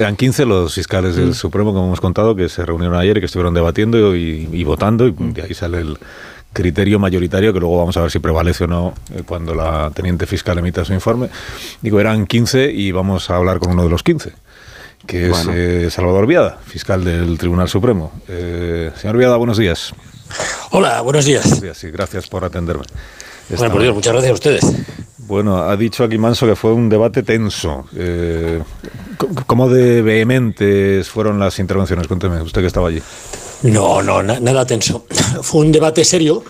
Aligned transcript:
Eran 0.00 0.16
15 0.16 0.46
los 0.46 0.74
fiscales 0.74 1.14
del 1.14 1.28
mm. 1.28 1.34
Supremo, 1.34 1.74
como 1.74 1.88
hemos 1.88 2.00
contado, 2.00 2.34
que 2.34 2.48
se 2.48 2.64
reunieron 2.64 2.96
ayer 2.96 3.18
y 3.18 3.20
que 3.20 3.26
estuvieron 3.26 3.52
debatiendo 3.52 4.16
y, 4.16 4.64
votando, 4.64 5.06
y 5.06 5.12
de 5.12 5.42
ahí 5.42 5.52
sale 5.52 5.80
el 5.80 5.98
criterio 6.54 6.98
mayoritario, 6.98 7.52
que 7.52 7.60
luego 7.60 7.76
vamos 7.76 7.98
a 7.98 8.00
ver 8.00 8.10
si 8.10 8.18
prevalece 8.18 8.64
o 8.64 8.66
no 8.66 8.94
eh, 9.14 9.24
cuando 9.26 9.54
la 9.54 9.90
teniente 9.94 10.24
fiscal 10.24 10.56
emita 10.56 10.86
su 10.86 10.94
informe. 10.94 11.28
Digo, 11.82 12.00
eran 12.00 12.26
15 12.26 12.72
y 12.72 12.92
vamos 12.92 13.28
a 13.28 13.36
hablar 13.36 13.58
con 13.58 13.72
uno 13.72 13.84
de 13.84 13.90
los 13.90 14.02
15 14.02 14.32
que 15.06 15.30
es 15.30 15.46
eh, 15.50 15.90
Salvador 15.90 16.26
Viada, 16.26 16.58
fiscal 16.64 17.04
del 17.04 17.36
Tribunal 17.36 17.68
Supremo. 17.68 18.10
Eh, 18.26 18.92
señor 18.96 19.18
Viada, 19.18 19.36
buenos 19.36 19.58
días. 19.58 19.92
Hola, 20.70 21.02
buenos 21.02 21.26
días. 21.26 21.44
Buenos 21.44 21.60
días 21.60 21.84
y 21.84 21.90
gracias 21.90 22.26
por 22.26 22.44
atenderme. 22.44 22.84
Bueno, 23.56 23.72
por 23.72 23.82
Dios, 23.82 23.94
muchas 23.94 24.12
gracias 24.12 24.30
a 24.30 24.34
ustedes. 24.34 24.64
Bueno, 25.18 25.58
ha 25.58 25.76
dicho 25.76 26.04
aquí 26.04 26.18
Manso 26.18 26.46
que 26.46 26.56
fue 26.56 26.72
un 26.72 26.88
debate 26.88 27.22
tenso. 27.22 27.84
Eh, 27.96 28.60
¿Cómo 29.46 29.68
de 29.68 30.02
vehementes 30.02 31.08
fueron 31.08 31.38
las 31.38 31.58
intervenciones? 31.58 32.06
Cuénteme, 32.06 32.40
usted 32.42 32.60
que 32.62 32.66
estaba 32.66 32.88
allí. 32.88 33.02
No, 33.62 34.02
no, 34.02 34.22
nada 34.22 34.64
tenso. 34.66 35.04
Fue 35.42 35.60
un 35.60 35.70
debate 35.70 36.02
serio, 36.04 36.42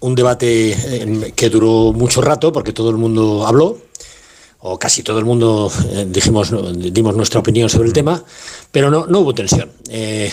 un 0.00 0.14
debate 0.14 0.72
eh, 0.72 1.32
que 1.34 1.50
duró 1.50 1.92
mucho 1.92 2.22
rato 2.22 2.52
porque 2.52 2.72
todo 2.72 2.90
el 2.90 2.96
mundo 2.96 3.44
habló 3.44 3.76
o 4.68 4.78
casi 4.78 5.04
todo 5.04 5.20
el 5.20 5.24
mundo 5.24 5.70
eh, 5.92 6.06
dijimos, 6.08 6.52
dimos 6.74 7.14
nuestra 7.14 7.38
opinión 7.38 7.70
sobre 7.70 7.86
el 7.86 7.92
tema, 7.92 8.22
pero 8.72 8.90
no, 8.90 9.06
no 9.06 9.20
hubo 9.20 9.32
tensión. 9.32 9.70
Eh, 9.88 10.28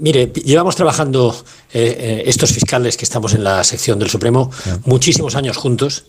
mire, 0.00 0.32
llevamos 0.44 0.74
trabajando 0.74 1.34
eh, 1.72 2.24
estos 2.26 2.50
fiscales 2.50 2.96
que 2.96 3.04
estamos 3.04 3.34
en 3.34 3.44
la 3.44 3.62
sección 3.62 3.98
del 4.00 4.10
Supremo 4.10 4.50
muchísimos 4.86 5.36
años 5.36 5.56
juntos. 5.56 6.06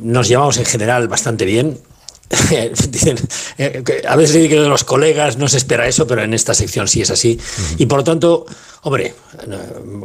nos 0.00 0.28
llevamos 0.28 0.58
en 0.58 0.64
general 0.64 1.08
bastante 1.08 1.44
bien. 1.44 1.78
Dicen, 2.88 3.18
a 4.08 4.16
veces 4.16 4.48
que 4.48 4.60
de 4.60 4.68
los 4.68 4.84
colegas 4.84 5.36
no 5.36 5.48
se 5.48 5.56
espera 5.56 5.88
eso, 5.88 6.06
pero 6.06 6.22
en 6.22 6.34
esta 6.34 6.54
sección 6.54 6.86
sí 6.86 7.02
es 7.02 7.10
así. 7.10 7.38
Y 7.78 7.86
por 7.86 7.98
lo 7.98 8.04
tanto, 8.04 8.46
hombre, 8.82 9.14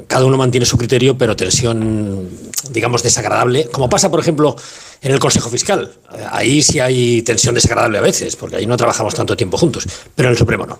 cada 0.07 0.25
uno 0.25 0.35
mantiene 0.35 0.65
su 0.65 0.77
criterio, 0.77 1.17
pero 1.17 1.35
tensión, 1.35 2.27
digamos, 2.71 3.03
desagradable. 3.03 3.67
Como 3.71 3.87
pasa, 3.87 4.11
por 4.11 4.19
ejemplo, 4.19 4.55
en 5.01 5.11
el 5.11 5.19
Consejo 5.19 5.49
Fiscal. 5.49 5.91
Ahí 6.31 6.61
sí 6.61 6.79
hay 6.79 7.21
tensión 7.21 7.55
desagradable 7.55 7.97
a 7.97 8.01
veces, 8.01 8.35
porque 8.35 8.57
ahí 8.57 8.65
no 8.65 8.77
trabajamos 8.77 9.15
tanto 9.15 9.35
tiempo 9.35 9.57
juntos, 9.57 9.85
pero 10.15 10.29
en 10.29 10.31
el 10.33 10.37
Supremo 10.37 10.65
no. 10.65 10.79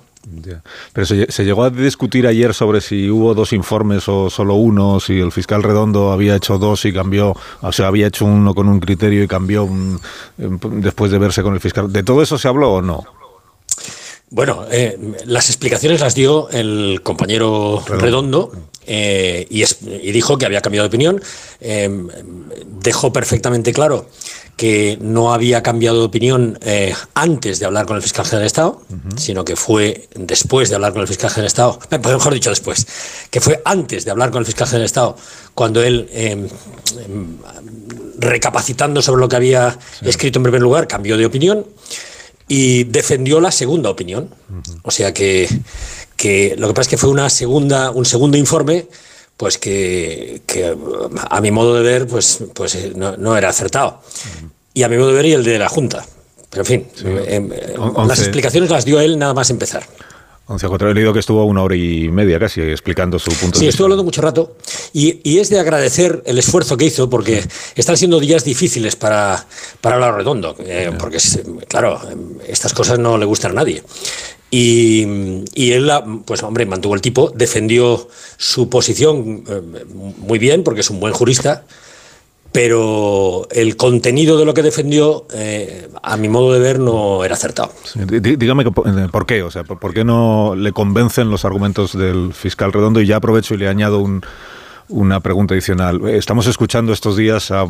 Pero 0.93 1.05
se, 1.05 1.45
llegó 1.45 1.63
a 1.63 1.69
discutir 1.69 2.27
ayer 2.27 2.53
sobre 2.53 2.81
si 2.81 3.09
hubo 3.09 3.33
dos 3.33 3.53
informes 3.53 4.07
o 4.07 4.29
solo 4.29 4.55
uno, 4.55 4.99
si 4.99 5.19
el 5.19 5.31
fiscal 5.31 5.63
Redondo 5.63 6.11
había 6.11 6.35
hecho 6.35 6.57
dos 6.57 6.83
y 6.85 6.93
cambió, 6.93 7.35
o 7.61 7.71
sea, 7.71 7.87
había 7.87 8.07
hecho 8.07 8.25
uno 8.25 8.53
con 8.53 8.67
un 8.67 8.79
criterio 8.79 9.23
y 9.23 9.27
cambió 9.27 9.69
después 10.37 11.11
de 11.11 11.17
verse 11.17 11.43
con 11.43 11.53
el 11.53 11.61
fiscal. 11.61 11.91
¿De 11.91 12.03
todo 12.03 12.21
eso 12.21 12.37
se 12.37 12.47
habló 12.47 12.73
o 12.73 12.81
no? 12.81 13.03
Bueno, 14.29 14.65
eh, 14.69 15.15
las 15.25 15.49
explicaciones 15.49 16.01
las 16.01 16.13
dio 16.13 16.49
el 16.49 16.99
compañero 17.01 17.81
Redondo, 17.87 18.51
eh, 18.89 19.45
y, 19.49 20.11
dijo 20.11 20.37
que 20.37 20.45
había 20.45 20.61
cambiado 20.61 20.85
de 20.85 20.87
opinión. 20.87 21.21
Eh, 21.59 21.89
dejó 22.87 23.11
perfectamente 23.11 23.73
claro 23.73 24.09
que 24.55 24.97
no 25.01 25.33
había 25.33 25.61
cambiado 25.61 25.99
de 25.99 26.05
opinión 26.05 26.57
antes 27.13 27.59
de 27.59 27.65
hablar 27.65 27.85
con 27.85 27.95
el 27.95 28.01
fiscal 28.01 28.25
general 28.25 28.43
de 28.43 28.47
Estado, 28.47 28.81
sino 29.15 29.45
que 29.45 29.55
fue 29.55 30.07
después 30.15 30.69
de 30.69 30.75
hablar 30.75 30.93
con 30.93 31.01
el 31.01 31.07
fiscal 31.07 31.29
general 31.29 31.43
de 31.43 31.47
Estado, 31.47 31.79
mejor 32.11 32.33
dicho 32.33 32.49
después, 32.49 32.87
que 33.29 33.39
fue 33.39 33.61
antes 33.65 34.05
de 34.05 34.11
hablar 34.11 34.31
con 34.31 34.39
el 34.39 34.45
fiscal 34.45 34.67
general 34.67 34.83
de 34.83 34.85
Estado, 34.87 35.15
cuando 35.53 35.83
él, 35.83 36.49
recapacitando 38.17 39.01
sobre 39.01 39.21
lo 39.21 39.29
que 39.29 39.35
había 39.35 39.77
escrito 40.01 40.39
en 40.39 40.43
primer 40.43 40.61
lugar, 40.61 40.87
cambió 40.87 41.17
de 41.17 41.25
opinión 41.25 41.65
y 42.47 42.85
defendió 42.85 43.39
la 43.39 43.51
segunda 43.51 43.89
opinión. 43.89 44.33
O 44.81 44.91
sea 44.91 45.13
que, 45.13 45.47
que, 46.15 46.55
lo 46.57 46.67
que 46.67 46.73
pasa 46.73 46.83
es 46.83 46.87
que 46.87 46.97
fue 46.97 47.09
una 47.09 47.29
segunda, 47.29 47.91
un 47.91 48.05
segundo 48.05 48.37
informe 48.37 48.87
pues 49.37 49.57
que, 49.57 50.41
que 50.45 50.75
a 51.29 51.41
mi 51.41 51.51
modo 51.51 51.75
de 51.75 51.83
ver 51.83 52.07
pues, 52.07 52.39
pues 52.53 52.75
eh, 52.75 52.93
no, 52.95 53.37
era 53.37 53.49
acertado. 53.49 54.01
Y 54.73 54.83
a 54.83 54.89
mi 54.89 54.97
modo 54.97 55.09
de 55.09 55.13
ver 55.13 55.25
y 55.27 55.33
el 55.33 55.43
de 55.43 55.59
la 55.59 55.69
Junta. 55.69 56.05
Pero 56.49 56.61
en 56.61 56.65
fin, 56.65 56.87
em, 57.27 57.49
las 58.07 58.19
explicaciones 58.19 58.69
las 58.69 58.85
dio 58.85 58.99
él 58.99 59.19
nada 59.19 59.33
más 59.33 59.49
empezar. 59.49 59.83
11 60.49 60.65
He 60.65 60.93
leído 60.93 61.11
que 61.11 61.19
estuvo 61.19 61.43
una 61.43 61.61
hora 61.61 61.75
y 61.75 62.07
media 62.07 62.39
casi 62.39 62.61
explicando 62.61 63.19
su 63.19 63.31
punto 63.31 63.41
de 63.41 63.47
vista. 63.47 63.59
Sí, 63.59 63.67
estuvo 63.67 63.85
hablando 63.85 64.05
mucho 64.05 64.21
rato 64.21 64.55
y, 64.93 65.19
y, 65.29 65.39
es 65.39 65.49
de 65.49 65.59
agradecer 65.59 66.23
el 66.25 66.37
esfuerzo 66.37 66.77
que 66.77 66.85
hizo 66.85 67.09
porque 67.09 67.43
están 67.75 67.97
siendo 67.97 68.17
días 68.19 68.45
difíciles 68.45 68.95
para, 68.95 69.45
para 69.81 69.95
hablar 69.95 70.15
redondo, 70.15 70.55
eh, 70.59 70.91
porque 70.97 71.17
claro, 71.67 71.99
estas 72.47 72.73
cosas 72.73 72.97
no 72.97 73.17
le 73.17 73.25
gustan 73.25 73.51
a 73.51 73.55
nadie. 73.55 73.83
Y, 74.49 75.43
y, 75.53 75.71
él, 75.73 75.91
pues 76.25 76.41
hombre, 76.43 76.65
mantuvo 76.65 76.95
el 76.95 77.01
tipo, 77.01 77.31
defendió 77.35 78.07
su 78.37 78.69
posición 78.69 79.43
eh, 79.47 79.61
muy 80.19 80.39
bien 80.39 80.63
porque 80.63 80.81
es 80.81 80.89
un 80.89 81.01
buen 81.01 81.13
jurista 81.13 81.65
pero 82.57 83.47
el 83.51 83.77
contenido 83.77 84.37
de 84.37 84.45
lo 84.45 84.53
que 84.53 84.63
defendió, 84.63 85.25
eh, 85.31 85.89
a 86.01 86.17
mi 86.17 86.27
modo 86.27 86.53
de 86.53 86.59
ver, 86.59 86.79
no 86.79 87.23
era 87.23 87.35
acertado. 87.35 87.71
dígame 88.09 88.63
eh, 88.63 89.07
por 89.11 89.25
qué, 89.25 89.43
o 89.43 89.51
sea, 89.51 89.63
por 89.63 89.93
qué 89.93 90.03
no 90.03 90.55
le 90.55 90.71
convencen 90.71 91.29
los 91.29 91.45
argumentos 91.45 91.95
del 91.97 92.33
fiscal 92.33 92.73
Redondo 92.73 93.01
y 93.01 93.05
ya 93.05 93.17
aprovecho 93.17 93.53
y 93.53 93.57
le 93.57 93.67
añado 93.67 93.99
un, 93.99 94.23
una 94.89 95.19
pregunta 95.19 95.53
adicional. 95.53 96.07
Estamos 96.09 96.47
escuchando 96.47 96.93
estos 96.93 97.17
días 97.17 97.51
a, 97.51 97.65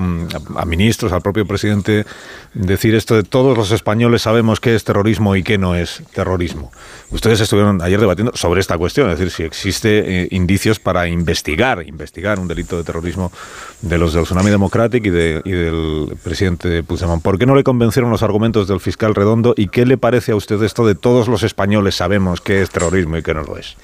ministros, 0.66 1.12
al 1.12 1.22
propio 1.22 1.46
presidente, 1.46 2.06
decir 2.54 2.96
esto 2.96 3.16
de 3.16 3.24
todos 3.24 3.58
los 3.58 3.72
españoles 3.72 4.22
sabemos 4.22 4.60
qué 4.60 4.76
es 4.76 4.84
terrorismo 4.84 5.36
y 5.36 5.44
qué 5.44 5.58
no 5.58 5.76
es 5.76 6.04
terrorismo. 6.14 6.72
Ustedes 7.10 7.42
estuvieron 7.42 7.82
ayer 7.82 8.00
debatiendo 8.00 8.32
sobre 8.36 8.62
esta 8.62 8.78
cuestión, 8.78 9.10
es 9.10 9.20
decir, 9.20 9.32
si 9.32 9.44
existe 9.44 10.24
eh, 10.24 10.28
indicios 10.32 10.80
para 10.80 11.08
investigar, 11.08 11.84
investigar 11.88 12.40
un 12.40 12.48
delito 12.48 12.78
de 12.78 12.84
terrorismo 12.84 13.32
de 13.82 13.98
los 13.98 14.14
del 14.14 14.24
Tsunami 14.24 14.50
Democratic 14.50 15.06
y, 15.06 15.10
de, 15.10 15.42
y 15.44 15.52
del 15.52 16.18
presidente 16.24 16.84
Puigdemont. 16.84 17.24
¿Por 17.24 17.40
qué 17.40 17.46
no 17.46 17.56
le 17.56 17.64
convencieron 17.64 18.12
los 18.12 18.24
argumentos 18.24 18.68
del 18.68 18.80
fiscal 18.80 19.16
Redondo 19.16 19.54
y 19.58 19.70
qué 19.70 19.86
le 19.86 19.98
parece 19.98 20.34
a 20.34 20.36
usted 20.36 20.62
esto 20.64 20.86
de 20.86 20.96
todos 20.96 21.28
los 21.28 21.44
españoles 21.44 21.96
sabemos 21.96 22.42
qué 22.42 22.62
es 22.62 22.70
terrorismo 22.70 23.18
y 23.18 23.24
qué 23.24 23.34
no 23.34 23.44
lo 23.44 23.58
es? 23.58 23.76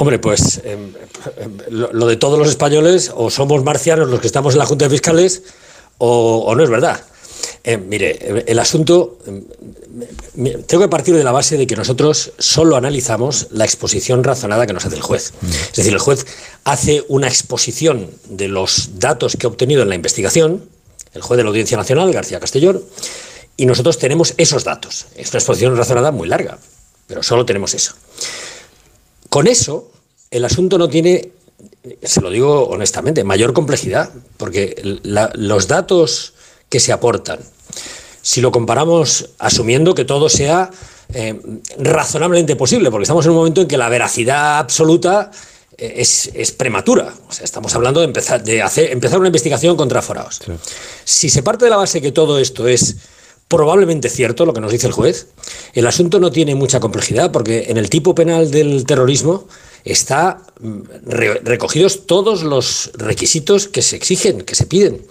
Hombre, 0.00 0.20
pues 0.20 0.60
em, 0.62 0.92
em, 1.38 1.58
lo, 1.70 2.06
de 2.06 2.16
todos 2.16 2.38
los 2.38 2.48
españoles, 2.48 3.10
o 3.12 3.30
somos 3.30 3.64
marcianos 3.64 4.08
los 4.08 4.20
que 4.20 4.28
estamos 4.28 4.54
en 4.54 4.60
la 4.60 4.66
Junta 4.66 4.84
de 4.84 4.90
Fiscales, 4.92 5.42
o, 5.98 6.54
no 6.56 6.62
es 6.62 6.70
verdad. 6.70 7.02
Em, 7.64 7.88
mire, 7.88 8.44
el 8.46 8.58
asunto, 8.60 9.18
tengo 10.68 10.84
que 10.84 10.88
partir 10.88 11.16
de 11.16 11.24
la 11.24 11.32
base 11.32 11.56
de 11.56 11.66
que 11.66 11.74
nosotros 11.74 12.30
solo 12.38 12.76
analizamos 12.76 13.48
la 13.50 13.64
exposición 13.64 14.22
razonada 14.22 14.68
que 14.68 14.72
nos 14.72 14.84
hace 14.84 14.94
el 14.94 15.02
juez. 15.02 15.32
Es 15.42 15.76
decir, 15.76 15.92
el 15.92 15.98
juez 15.98 16.26
hace 16.62 17.04
una 17.08 17.26
exposición 17.26 18.08
de 18.28 18.46
los 18.46 19.00
datos 19.00 19.36
que 19.36 19.48
ha 19.48 19.50
obtenido 19.50 19.82
en 19.82 19.88
la 19.88 19.96
investigación, 19.96 20.62
el 21.12 21.22
juez 21.22 21.38
de 21.38 21.42
la 21.42 21.48
Audiencia 21.48 21.76
Nacional, 21.76 22.12
García 22.12 22.38
Castellón, 22.38 22.84
y 23.56 23.66
nosotros 23.66 23.98
tenemos 23.98 24.34
esos 24.36 24.62
datos. 24.62 25.06
Es 25.16 25.30
una 25.30 25.38
exposición 25.38 25.76
razonada 25.76 26.12
muy 26.12 26.28
larga, 26.28 26.58
pero 27.08 27.24
solo 27.24 27.44
tenemos 27.44 27.74
eso. 27.74 27.94
Con 29.28 29.46
eso, 29.46 29.90
el 30.30 30.44
asunto 30.44 30.78
no 30.78 30.88
tiene, 30.88 31.30
se 32.02 32.20
lo 32.20 32.30
digo 32.30 32.68
honestamente, 32.68 33.24
mayor 33.24 33.52
complejidad, 33.52 34.10
porque 34.36 34.74
los 35.04 35.68
datos 35.68 36.34
que 36.68 36.80
se 36.80 36.92
aportan, 36.92 37.40
si 38.22 38.40
lo 38.40 38.52
comparamos 38.52 39.30
asumiendo 39.38 39.94
que 39.94 40.04
todo 40.04 40.28
sea 40.28 40.70
eh, 41.14 41.40
razonablemente 41.78 42.56
posible, 42.56 42.90
porque 42.90 43.04
estamos 43.04 43.24
en 43.24 43.30
un 43.30 43.38
momento 43.38 43.62
en 43.62 43.68
que 43.68 43.78
la 43.78 43.88
veracidad 43.88 44.58
absoluta 44.58 45.30
eh, 45.78 45.94
es, 45.96 46.52
prematura. 46.52 47.14
O 47.28 47.32
sea, 47.32 47.44
estamos 47.44 47.74
hablando 47.74 48.00
de 48.00 48.06
empezar, 48.06 48.42
de 48.42 48.62
hacer, 48.62 48.90
empezar 48.90 49.18
una 49.18 49.28
investigación 49.28 49.76
contra 49.76 50.02
forados. 50.02 50.40
Si 51.04 51.30
se 51.30 51.42
parte 51.42 51.64
de 51.64 51.70
la 51.70 51.76
base 51.76 52.02
que 52.02 52.12
todo 52.12 52.38
esto 52.38 52.66
es 52.68 52.96
probablemente 53.48 54.10
cierto 54.10 54.44
lo 54.44 54.52
que 54.52 54.60
nos 54.60 54.70
dice 54.70 54.86
el 54.86 54.92
juez. 54.92 55.28
El 55.72 55.86
asunto 55.86 56.20
no 56.20 56.30
tiene 56.30 56.54
mucha 56.54 56.80
complejidad 56.80 57.32
porque 57.32 57.66
en 57.68 57.78
el 57.78 57.90
tipo 57.90 58.14
penal 58.14 58.50
del 58.50 58.84
terrorismo 58.84 59.48
está 59.84 60.42
mm, 60.60 60.80
recogidos 61.44 62.06
todos 62.06 62.42
los 62.42 62.90
requisitos 62.94 63.68
que 63.68 63.82
se 63.82 63.96
exigen, 63.96 64.42
que 64.42 64.54
se 64.54 64.66
piden. 64.66 65.02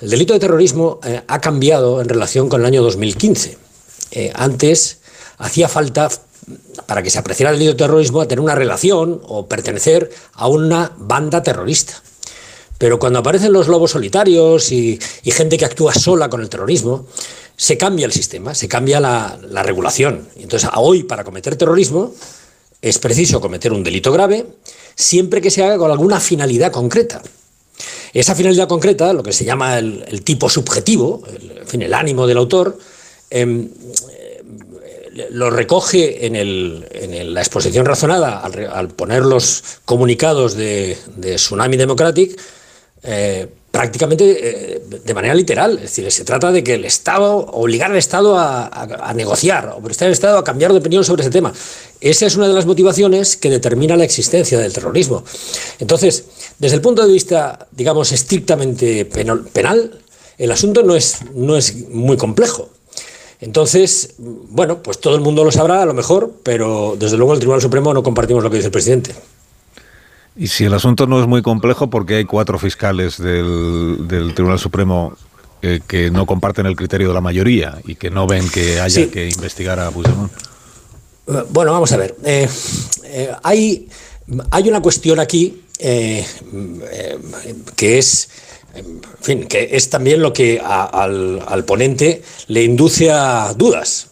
El 0.00 0.10
delito 0.10 0.32
de 0.32 0.40
terrorismo 0.40 0.98
eh, 1.04 1.22
ha 1.26 1.40
cambiado 1.40 2.00
en 2.00 2.08
relación 2.08 2.48
con 2.48 2.60
el 2.60 2.66
año 2.66 2.82
2015. 2.82 3.58
Eh, 4.12 4.32
antes 4.34 4.98
hacía 5.38 5.68
falta 5.68 6.08
para 6.86 7.02
que 7.02 7.10
se 7.10 7.18
apreciara 7.18 7.52
el 7.52 7.58
delito 7.58 7.74
de 7.74 7.84
terrorismo 7.86 8.26
tener 8.26 8.40
una 8.40 8.54
relación 8.54 9.20
o 9.26 9.46
pertenecer 9.46 10.10
a 10.32 10.48
una 10.48 10.92
banda 10.96 11.42
terrorista. 11.42 12.02
Pero 12.78 12.98
cuando 12.98 13.20
aparecen 13.20 13.52
los 13.52 13.68
lobos 13.68 13.92
solitarios 13.92 14.72
y 14.72 14.98
gente 15.24 15.56
que 15.56 15.64
actúa 15.64 15.94
sola 15.94 16.28
con 16.28 16.40
el 16.40 16.48
terrorismo, 16.48 17.06
se 17.56 17.78
cambia 17.78 18.06
el 18.06 18.12
sistema, 18.12 18.54
se 18.54 18.68
cambia 18.68 19.00
la, 19.00 19.62
regulación. 19.62 20.28
Entonces, 20.36 20.68
hoy, 20.74 21.04
para 21.04 21.24
cometer 21.24 21.56
terrorismo, 21.56 22.14
es 22.82 22.98
preciso 22.98 23.40
cometer 23.40 23.72
un 23.72 23.84
delito 23.84 24.12
grave 24.12 24.46
siempre 24.94 25.40
que 25.40 25.50
se 25.50 25.64
haga 25.64 25.78
con 25.78 25.90
alguna 25.90 26.20
finalidad 26.20 26.72
concreta. 26.72 27.22
Esa 28.12 28.34
finalidad 28.34 28.68
concreta, 28.68 29.12
lo 29.12 29.22
que 29.22 29.32
se 29.32 29.44
llama 29.44 29.78
el, 29.78 30.22
tipo 30.22 30.48
subjetivo, 30.48 31.22
el, 31.28 31.58
en 31.58 31.66
fin, 31.66 31.82
el 31.82 31.94
ánimo 31.94 32.26
del 32.26 32.38
autor, 32.38 32.78
em, 33.30 33.68
lo 35.30 35.50
recoge 35.50 36.26
en, 36.26 37.34
la 37.34 37.40
exposición 37.40 37.86
razonada 37.86 38.40
al, 38.40 38.88
poner 38.88 39.24
los 39.24 39.62
comunicados 39.84 40.54
de, 40.54 40.96
Tsunami 41.36 41.76
Democratic. 41.76 42.38
Eh, 43.04 43.46
prácticamente 43.74 44.76
eh, 44.76 44.82
de 45.04 45.14
manera 45.14 45.34
literal. 45.34 45.74
Es 45.74 45.82
decir, 45.82 46.08
se 46.12 46.24
trata 46.24 46.52
de 46.52 46.62
que 46.62 46.74
el 46.74 46.84
Estado, 46.84 47.38
obligar 47.38 47.90
al 47.90 47.96
Estado 47.96 48.38
a, 48.38 49.12
negociar, 49.16 49.74
obligar 49.76 50.06
al 50.06 50.12
Estado 50.12 50.38
a 50.38 50.44
cambiar 50.44 50.72
de 50.72 50.78
opinión 50.78 51.02
sobre 51.02 51.22
ese 51.22 51.30
tema. 51.32 51.52
Esa 52.00 52.26
es 52.26 52.36
una 52.36 52.46
de 52.46 52.54
las 52.54 52.66
motivaciones 52.66 53.36
que 53.36 53.50
determina 53.50 53.96
la 53.96 54.04
existencia 54.04 54.60
del 54.60 54.72
terrorismo. 54.72 55.24
Entonces, 55.80 56.24
desde 56.60 56.76
el 56.76 56.82
punto 56.82 57.04
de 57.04 57.12
vista, 57.12 57.66
digamos, 57.72 58.12
estrictamente 58.12 59.06
penal, 59.06 59.90
el 60.38 60.52
asunto 60.52 60.84
no 60.84 60.94
es, 60.94 61.18
no 61.34 61.56
es 61.56 61.88
muy 61.88 62.16
complejo. 62.16 62.68
Entonces, 63.40 64.14
bueno, 64.18 64.84
pues 64.84 65.00
todo 65.00 65.16
el 65.16 65.20
mundo 65.20 65.42
lo 65.42 65.50
sabrá 65.50 65.82
a 65.82 65.84
lo 65.84 65.94
mejor, 65.94 66.32
pero 66.44 66.94
desde 66.96 67.16
luego 67.16 67.32
el 67.32 67.40
Tribunal 67.40 67.60
Supremo 67.60 67.92
no 67.92 68.04
compartimos 68.04 68.44
lo 68.44 68.50
que 68.50 68.58
dice 68.58 68.68
el 68.68 68.72
presidente. 68.72 69.16
Y 70.36 70.48
si 70.48 70.64
el 70.64 70.74
asunto 70.74 71.06
no 71.06 71.20
es 71.20 71.28
muy 71.28 71.42
complejo, 71.42 71.88
porque 71.88 72.16
hay 72.16 72.24
cuatro 72.24 72.58
fiscales 72.58 73.18
del, 73.18 74.32
Tribunal 74.34 74.58
Supremo 74.58 75.16
eh, 75.62 75.80
que 75.86 76.10
no 76.10 76.26
comparten 76.26 76.66
el 76.66 76.74
criterio 76.74 77.08
de 77.08 77.14
la 77.14 77.20
mayoría 77.20 77.78
y 77.84 77.94
que 77.94 78.10
no 78.10 78.26
ven 78.26 78.48
que 78.48 78.80
haya 78.80 79.10
que 79.10 79.28
investigar 79.28 79.78
a 79.78 79.90
Puigdemont. 79.90 80.32
Eh, 81.28 81.44
bueno, 81.50 81.72
vamos 81.72 81.92
a 81.92 81.98
ver. 81.98 82.16
Eh, 82.24 82.48
hay, 83.44 83.88
hay 84.50 84.68
una 84.68 84.82
cuestión 84.82 85.20
aquí 85.20 85.60
que 85.78 86.24
es, 87.98 88.28
en 88.74 89.00
fin, 89.20 89.46
que 89.46 89.68
es 89.72 89.88
también 89.88 90.20
lo 90.20 90.32
que 90.32 90.60
al, 90.60 91.42
al, 91.46 91.64
ponente 91.64 92.22
le 92.48 92.64
induce 92.64 93.10
a 93.10 93.54
dudas. 93.54 94.08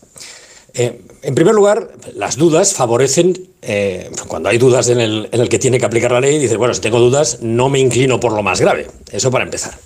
En 0.74 1.34
primer 1.34 1.54
lugar, 1.54 1.92
las 2.14 2.36
dudas 2.36 2.74
favorecen, 2.74 3.51
eh, 3.62 4.10
cuando 4.26 4.48
hay 4.48 4.58
dudas 4.58 4.88
en 4.88 5.00
el, 5.00 5.48
que 5.48 5.58
tiene 5.58 5.78
que 5.78 5.86
aplicar 5.86 6.10
la 6.10 6.20
ley, 6.20 6.38
dice, 6.38 6.56
bueno, 6.56 6.74
si 6.74 6.80
tengo 6.80 6.98
dudas, 6.98 7.38
no 7.40 7.68
me 7.68 7.78
inclino 7.78 8.18
por 8.18 8.32
lo 8.32 8.42
más 8.42 8.60
grave. 8.60 8.88
Eso 9.10 9.30
para 9.30 9.44
empezar. 9.44 9.78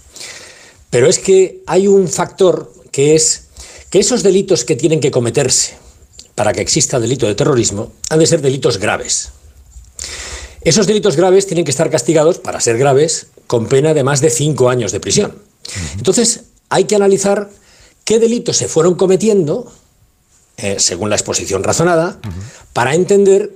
Pero 0.91 1.07
es 1.07 1.19
que 1.19 1.63
hay 1.67 1.87
un 1.87 2.09
factor 2.09 2.73
que 2.91 3.15
es 3.15 3.49
que 3.91 3.99
esos 3.99 4.23
delitos 4.23 4.65
que 4.65 4.77
tienen 4.77 5.01
que 5.01 5.11
cometerse 5.11 5.75
para 6.35 6.53
que 6.53 6.61
exista 6.61 6.99
delito 6.99 7.27
de 7.27 7.35
terrorismo 7.35 7.93
han 8.09 8.19
de 8.19 8.27
ser 8.27 8.41
delitos 8.41 8.79
graves. 8.79 9.31
Esos 10.63 10.87
delitos 10.87 11.17
graves 11.17 11.47
tienen 11.47 11.65
que 11.65 11.71
estar 11.71 11.91
castigados, 11.91 12.39
para 12.39 12.61
ser 12.61 12.79
graves, 12.79 13.29
con 13.47 13.67
pena 13.67 13.95
de 13.95 14.03
más 14.03 14.21
de 14.21 14.31
cinco 14.31 14.69
años 14.69 14.91
de 14.91 15.01
prisión. 15.01 15.35
Entonces, 15.97 16.45
hay 16.69 16.85
que 16.85 16.97
analizar 16.97 17.51
qué 18.05 18.19
delitos 18.19 18.57
se 18.57 18.69
fueron 18.69 18.95
cometiendo 18.95 19.71
eh, 20.57 20.77
según 20.79 21.11
la 21.11 21.17
exposición 21.17 21.63
razonada, 21.63 22.19
para 22.73 22.95
entender, 22.95 23.53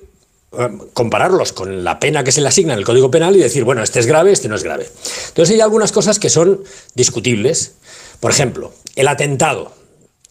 compararlos 0.93 1.53
con 1.53 1.85
la 1.85 2.01
pena 2.01 2.25
que 2.25 2.33
se 2.33 2.41
le 2.41 2.49
asigna 2.49 2.73
en 2.73 2.81
el 2.81 2.85
Código 2.85 3.11
Penal 3.11 3.37
y 3.37 3.39
decir, 3.39 3.65
bueno, 3.65 3.83
este 3.83 4.01
es 4.01 4.07
grave, 4.07 4.33
este 4.33 4.49
no 4.49 4.57
es 4.57 4.65
grave. 4.65 4.91
Entonces 5.29 5.55
hay 5.55 5.61
algunas 5.61 5.93
cosas 5.93 6.19
que 6.19 6.29
son 6.29 6.65
discutibles. 6.95 7.75
Por 8.19 8.33
ejemplo, 8.33 8.73
el 8.97 9.09
atentado. 9.09 9.73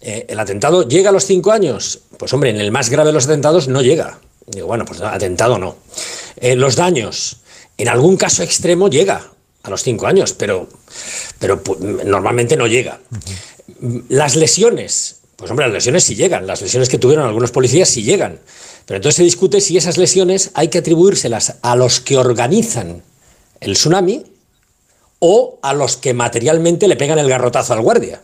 Eh, 0.02 0.28
¿El 0.30 0.40
atentado 0.40 0.88
llega 0.88 1.10
a 1.10 1.14
los 1.14 1.26
cinco 1.26 1.52
años? 1.52 2.02
Pues 2.18 2.34
hombre, 2.34 2.50
en 2.50 2.58
el 2.58 2.72
más 2.72 2.90
grave 2.90 3.08
de 3.08 3.14
los 3.14 3.26
atentados 3.26 3.68
no 3.68 3.82
llega. 3.82 4.20
Digo, 4.48 4.68
bueno, 4.68 4.86
pues 4.86 5.02
atentado 5.02 5.58
no. 5.58 5.78
los 6.42 6.76
daños, 6.76 7.38
en 7.78 7.88
algún 7.88 8.18
caso 8.18 8.44
extremo 8.44 8.90
llega 8.90 9.30
a 9.64 9.70
los 9.70 9.84
cinco 9.84 10.08
años, 10.08 10.34
pero, 10.34 10.68
pero 11.38 11.62
normalmente 12.06 12.58
no 12.58 12.68
llega. 12.68 13.00
Las 14.10 14.36
lesiones, 14.36 15.22
pues 15.36 15.52
hombre, 15.52 15.68
las 15.68 15.74
lesiones 15.74 16.04
sí 16.04 16.16
llegan, 16.16 16.48
las 16.48 16.62
lesiones 16.62 16.90
que 16.90 16.98
tuvieron 16.98 17.26
algunos 17.26 17.52
policías 17.52 17.90
sí 17.90 18.04
llegan. 18.04 18.40
Pero 18.86 18.98
entonces 18.98 19.18
se 19.18 19.24
discute 19.24 19.62
si 19.62 19.78
esas 19.78 19.98
lesiones 19.98 20.52
hay 20.54 20.70
que 20.70 20.80
atribuírselas 20.80 21.56
a 21.62 21.76
los 21.76 22.00
que 22.00 22.18
organizan 22.18 23.04
el 23.60 23.74
tsunami 23.74 24.24
o 25.20 25.60
a 25.62 25.74
los 25.74 25.98
que 25.98 26.14
materialmente 26.14 26.88
le 26.88 26.96
pegan 26.96 27.20
el 27.20 27.30
garrotazo 27.30 27.74
al 27.74 27.82
guardia. 27.82 28.22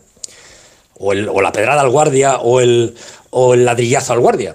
O, 0.98 1.12
la 1.14 1.52
pedrada 1.52 1.82
al 1.82 1.90
guardia 1.90 2.38
o 2.38 2.60
el, 2.60 2.94
ladrillazo 3.32 4.14
al 4.14 4.20
guardia. 4.20 4.54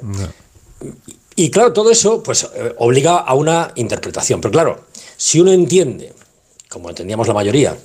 Y 1.36 1.50
claro, 1.50 1.72
todo 1.72 1.92
eso 1.92 2.22
pues 2.24 2.48
eh, 2.56 2.74
obliga 2.80 3.18
a 3.18 3.34
una 3.36 3.72
interpretación. 3.76 4.42
Pero 4.42 4.52
claro, 4.52 4.86
si 5.18 5.40
uno 5.40 5.52
entiende, 5.52 6.14
como 6.68 6.90
entendíamos 6.90 7.28
la 7.28 7.34
mayoría, 7.34 7.78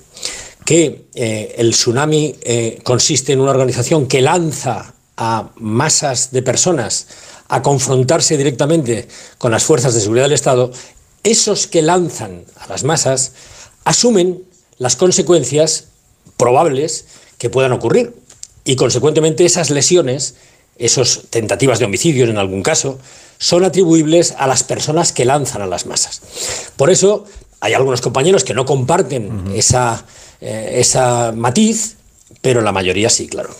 que 0.64 1.06
eh, 1.14 1.54
el 1.58 1.70
tsunami 1.70 2.34
eh, 2.42 2.80
consiste 2.82 3.32
en 3.32 3.40
una 3.40 3.52
organización 3.52 4.06
que 4.08 4.20
lanza 4.20 4.94
a 5.16 5.50
masas 5.56 6.32
de 6.32 6.42
personas 6.42 7.06
a 7.48 7.62
confrontarse 7.62 8.36
directamente 8.36 9.08
con 9.38 9.52
las 9.52 9.64
fuerzas 9.64 9.94
de 9.94 10.00
seguridad 10.00 10.24
del 10.24 10.32
Estado, 10.32 10.72
esos 11.22 11.66
que 11.66 11.82
lanzan 11.82 12.44
a 12.56 12.66
las 12.68 12.84
masas 12.84 13.32
asumen 13.84 14.42
las 14.78 14.96
consecuencias 14.96 15.86
probables 16.36 17.06
que 17.38 17.50
puedan 17.50 17.72
ocurrir. 17.72 18.14
Y 18.64 18.76
consecuentemente 18.76 19.44
esas 19.44 19.70
lesiones, 19.70 20.34
esas 20.76 21.22
tentativas 21.30 21.78
de 21.78 21.84
homicidio 21.84 22.24
en 22.24 22.38
algún 22.38 22.62
caso, 22.62 22.98
son 23.38 23.64
atribuibles 23.64 24.34
a 24.38 24.46
las 24.46 24.64
personas 24.64 25.12
que 25.12 25.24
lanzan 25.24 25.62
a 25.62 25.66
las 25.66 25.86
masas. 25.86 26.20
Por 26.76 26.90
eso 26.90 27.24
hay 27.60 27.74
algunos 27.74 28.00
compañeros 28.00 28.44
que 28.44 28.54
no 28.54 28.64
comparten 28.64 29.52
esa 29.54 30.04
eh, 30.40 30.76
esa 30.80 31.32
matiz, 31.32 31.96
pero 32.40 32.60
la 32.60 32.72
mayoría 32.72 33.08
sí, 33.08 33.26
claro. 33.26 33.50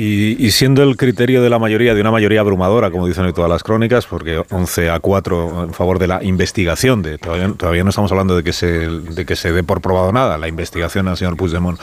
Y, 0.00 0.52
siendo 0.52 0.84
el 0.84 0.96
criterio 0.96 1.42
de 1.42 1.50
la 1.50 1.58
mayoría, 1.58 1.92
de 1.92 2.00
una 2.00 2.12
mayoría 2.12 2.38
abrumadora, 2.38 2.92
como 2.92 3.08
dicen 3.08 3.24
hoy 3.24 3.32
todas 3.32 3.50
las 3.50 3.64
crónicas, 3.64 4.06
porque 4.06 4.40
11 4.48 4.90
a 4.90 5.00
4 5.00 5.64
en 5.64 5.72
favor 5.74 5.98
de 5.98 6.06
la 6.06 6.22
investigación, 6.22 7.02
de, 7.02 7.18
todavía, 7.18 7.52
todavía 7.56 7.82
no 7.82 7.90
estamos 7.90 8.12
hablando 8.12 8.36
de 8.36 8.44
que, 8.44 8.52
se, 8.52 8.88
de 8.88 9.26
que 9.26 9.34
se 9.34 9.50
dé 9.50 9.64
por 9.64 9.80
probado 9.80 10.12
nada, 10.12 10.38
la 10.38 10.46
investigación 10.46 11.08
al 11.08 11.16
señor 11.16 11.36
Puigdemont, 11.36 11.80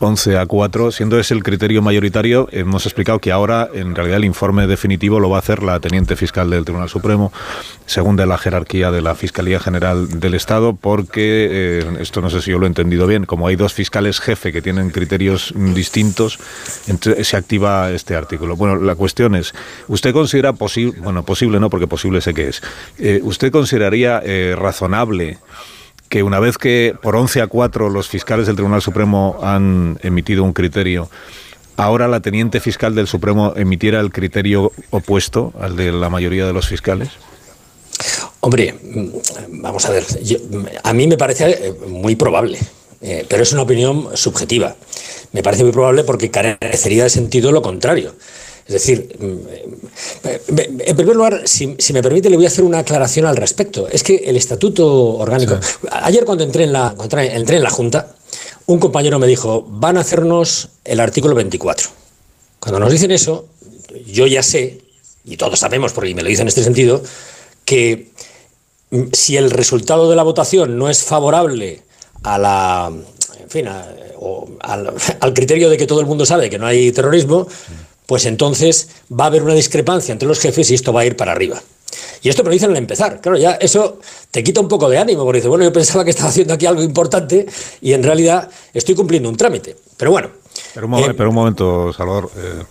11 0.00 0.38
a 0.38 0.46
4, 0.46 0.90
siendo 0.90 1.18
ese 1.18 1.34
el 1.34 1.42
criterio 1.42 1.80
mayoritario, 1.80 2.48
hemos 2.52 2.84
explicado 2.86 3.18
que 3.18 3.32
ahora 3.32 3.68
en 3.72 3.94
realidad 3.94 4.18
el 4.18 4.24
informe 4.24 4.66
definitivo 4.66 5.20
lo 5.20 5.30
va 5.30 5.36
a 5.36 5.38
hacer 5.40 5.62
la 5.62 5.80
teniente 5.80 6.16
fiscal 6.16 6.50
del 6.50 6.64
Tribunal 6.64 6.88
Supremo, 6.88 7.32
según 7.86 8.16
de 8.16 8.26
la 8.26 8.36
jerarquía 8.38 8.90
de 8.90 9.02
la 9.02 9.14
Fiscalía 9.14 9.60
General 9.60 10.20
del 10.20 10.34
Estado, 10.34 10.74
porque, 10.74 11.48
eh, 11.50 11.96
esto 12.00 12.20
no 12.20 12.30
sé 12.30 12.42
si 12.42 12.50
yo 12.50 12.58
lo 12.58 12.66
he 12.66 12.68
entendido 12.68 13.06
bien, 13.06 13.24
como 13.24 13.46
hay 13.46 13.56
dos 13.56 13.72
fiscales 13.72 14.20
jefe 14.20 14.52
que 14.52 14.62
tienen 14.62 14.90
criterios 14.90 15.54
distintos, 15.56 16.38
se 17.22 17.36
activa 17.36 17.90
este 17.90 18.16
artículo. 18.16 18.56
Bueno, 18.56 18.76
la 18.76 18.94
cuestión 18.94 19.34
es, 19.34 19.54
¿usted 19.88 20.12
considera 20.12 20.52
posible, 20.52 21.00
bueno, 21.00 21.24
posible 21.24 21.60
no, 21.60 21.70
porque 21.70 21.86
posible 21.86 22.20
sé 22.20 22.34
que 22.34 22.48
es, 22.48 22.62
eh, 22.98 23.20
¿usted 23.22 23.52
consideraría 23.52 24.20
eh, 24.24 24.54
razonable 24.56 25.38
que 26.14 26.22
una 26.22 26.38
vez 26.38 26.58
que 26.58 26.94
por 27.02 27.16
11 27.16 27.40
a 27.40 27.48
4 27.48 27.90
los 27.90 28.08
fiscales 28.08 28.46
del 28.46 28.54
Tribunal 28.54 28.80
Supremo 28.80 29.36
han 29.42 29.98
emitido 30.00 30.44
un 30.44 30.52
criterio, 30.52 31.10
ahora 31.76 32.06
la 32.06 32.20
teniente 32.20 32.60
fiscal 32.60 32.94
del 32.94 33.08
Supremo 33.08 33.52
emitiera 33.56 33.98
el 33.98 34.12
criterio 34.12 34.70
opuesto 34.90 35.52
al 35.58 35.74
de 35.74 35.90
la 35.90 36.10
mayoría 36.10 36.46
de 36.46 36.52
los 36.52 36.68
fiscales? 36.68 37.08
Hombre, 38.38 38.76
vamos 39.48 39.86
a 39.86 39.90
ver, 39.90 40.04
a 40.84 40.92
mí 40.92 41.08
me 41.08 41.18
parece 41.18 41.50
eh, 41.50 41.74
muy 41.88 42.14
probable, 42.14 42.60
eh, 43.02 43.26
pero 43.28 43.42
es 43.42 43.52
una 43.52 43.62
opinión 43.62 44.10
subjetiva. 44.14 44.76
Me 45.32 45.42
parece 45.42 45.64
muy 45.64 45.72
probable 45.72 46.04
porque 46.04 46.30
carecería 46.30 47.02
de 47.02 47.10
sentido 47.10 47.50
lo 47.50 47.60
contrario. 47.60 48.14
Es 48.66 48.72
decir, 48.72 49.16
mm, 49.18 50.24
en 50.86 50.96
primer 50.96 51.16
lugar, 51.16 51.42
si, 51.44 51.76
me 51.92 52.02
permite, 52.02 52.30
le 52.30 52.36
voy 52.36 52.46
a 52.46 52.48
hacer 52.48 52.64
una 52.64 52.78
aclaración 52.78 53.26
al 53.26 53.36
respecto. 53.36 53.88
Es 53.88 54.02
que 54.02 54.16
el 54.16 54.36
estatuto 54.36 55.16
orgánico. 55.16 55.58
Ayer, 55.90 56.24
cuando 56.24 56.44
entré 56.44 56.64
en, 56.64 56.72
la, 56.72 56.94
entré 56.98 57.56
en 57.56 57.62
la 57.62 57.70
Junta, 57.70 58.14
un 58.66 58.78
compañero 58.78 59.18
me 59.18 59.26
dijo: 59.26 59.66
van 59.68 59.98
a 59.98 60.00
hacernos 60.00 60.70
el 60.84 61.00
artículo 61.00 61.34
24. 61.34 61.88
Cuando 62.58 62.80
nos 62.80 62.90
dicen 62.90 63.10
eso, 63.10 63.46
yo 64.06 64.26
ya 64.26 64.42
sé, 64.42 64.80
y 65.24 65.36
todos 65.36 65.58
sabemos, 65.58 65.92
porque 65.92 66.14
me 66.14 66.22
lo 66.22 66.28
dicen 66.28 66.44
en 66.44 66.48
este 66.48 66.64
sentido, 66.64 67.02
que 67.66 68.12
mm, 68.90 69.02
si 69.12 69.36
el 69.36 69.50
resultado 69.50 70.08
de 70.08 70.16
la 70.16 70.22
votación 70.22 70.78
no 70.78 70.88
es 70.88 71.02
favorable 71.02 71.82
a 72.22 72.38
la. 72.38 72.92
En 73.40 73.50
fin, 73.50 73.68
al, 74.60 75.34
criterio 75.34 75.68
de 75.68 75.76
que 75.76 75.86
todo 75.86 76.00
el 76.00 76.06
mundo 76.06 76.24
sabe 76.24 76.48
que 76.48 76.58
no 76.58 76.66
hay 76.66 76.92
terrorismo, 76.92 77.46
pues 78.06 78.26
entonces 78.26 78.88
va 79.10 79.24
a 79.24 79.26
haber 79.28 79.42
una 79.42 79.54
discrepancia 79.54 80.12
entre 80.12 80.28
los 80.28 80.40
jefes 80.40 80.70
y 80.70 80.74
esto 80.74 80.92
va 80.92 81.02
a 81.02 81.06
ir 81.06 81.16
para 81.16 81.32
arriba. 81.32 81.62
Y 82.22 82.28
esto 82.28 82.42
me 82.42 82.48
lo 82.48 82.54
dicen 82.54 82.70
al 82.70 82.76
empezar. 82.76 83.20
Claro, 83.20 83.38
ya 83.38 83.52
eso 83.52 84.00
te 84.30 84.42
quita 84.42 84.60
un 84.60 84.68
poco 84.68 84.88
de 84.88 84.98
ánimo, 84.98 85.24
porque 85.24 85.38
dices, 85.38 85.48
bueno, 85.48 85.64
yo 85.64 85.72
pensaba 85.72 86.04
que 86.04 86.10
estaba 86.10 86.30
haciendo 86.30 86.54
aquí 86.54 86.66
algo 86.66 86.82
importante 86.82 87.46
y 87.80 87.92
en 87.92 88.02
realidad 88.02 88.50
estoy 88.72 88.94
cumpliendo 88.94 89.28
un 89.28 89.36
trámite. 89.36 89.76
Pero 89.96 90.10
bueno. 90.10 90.30
Pero 90.74 90.86
un, 90.86 90.94
eh, 90.94 91.14
momento, 91.30 91.92
Salvador. 91.92 92.30
Eh, 92.36 92.64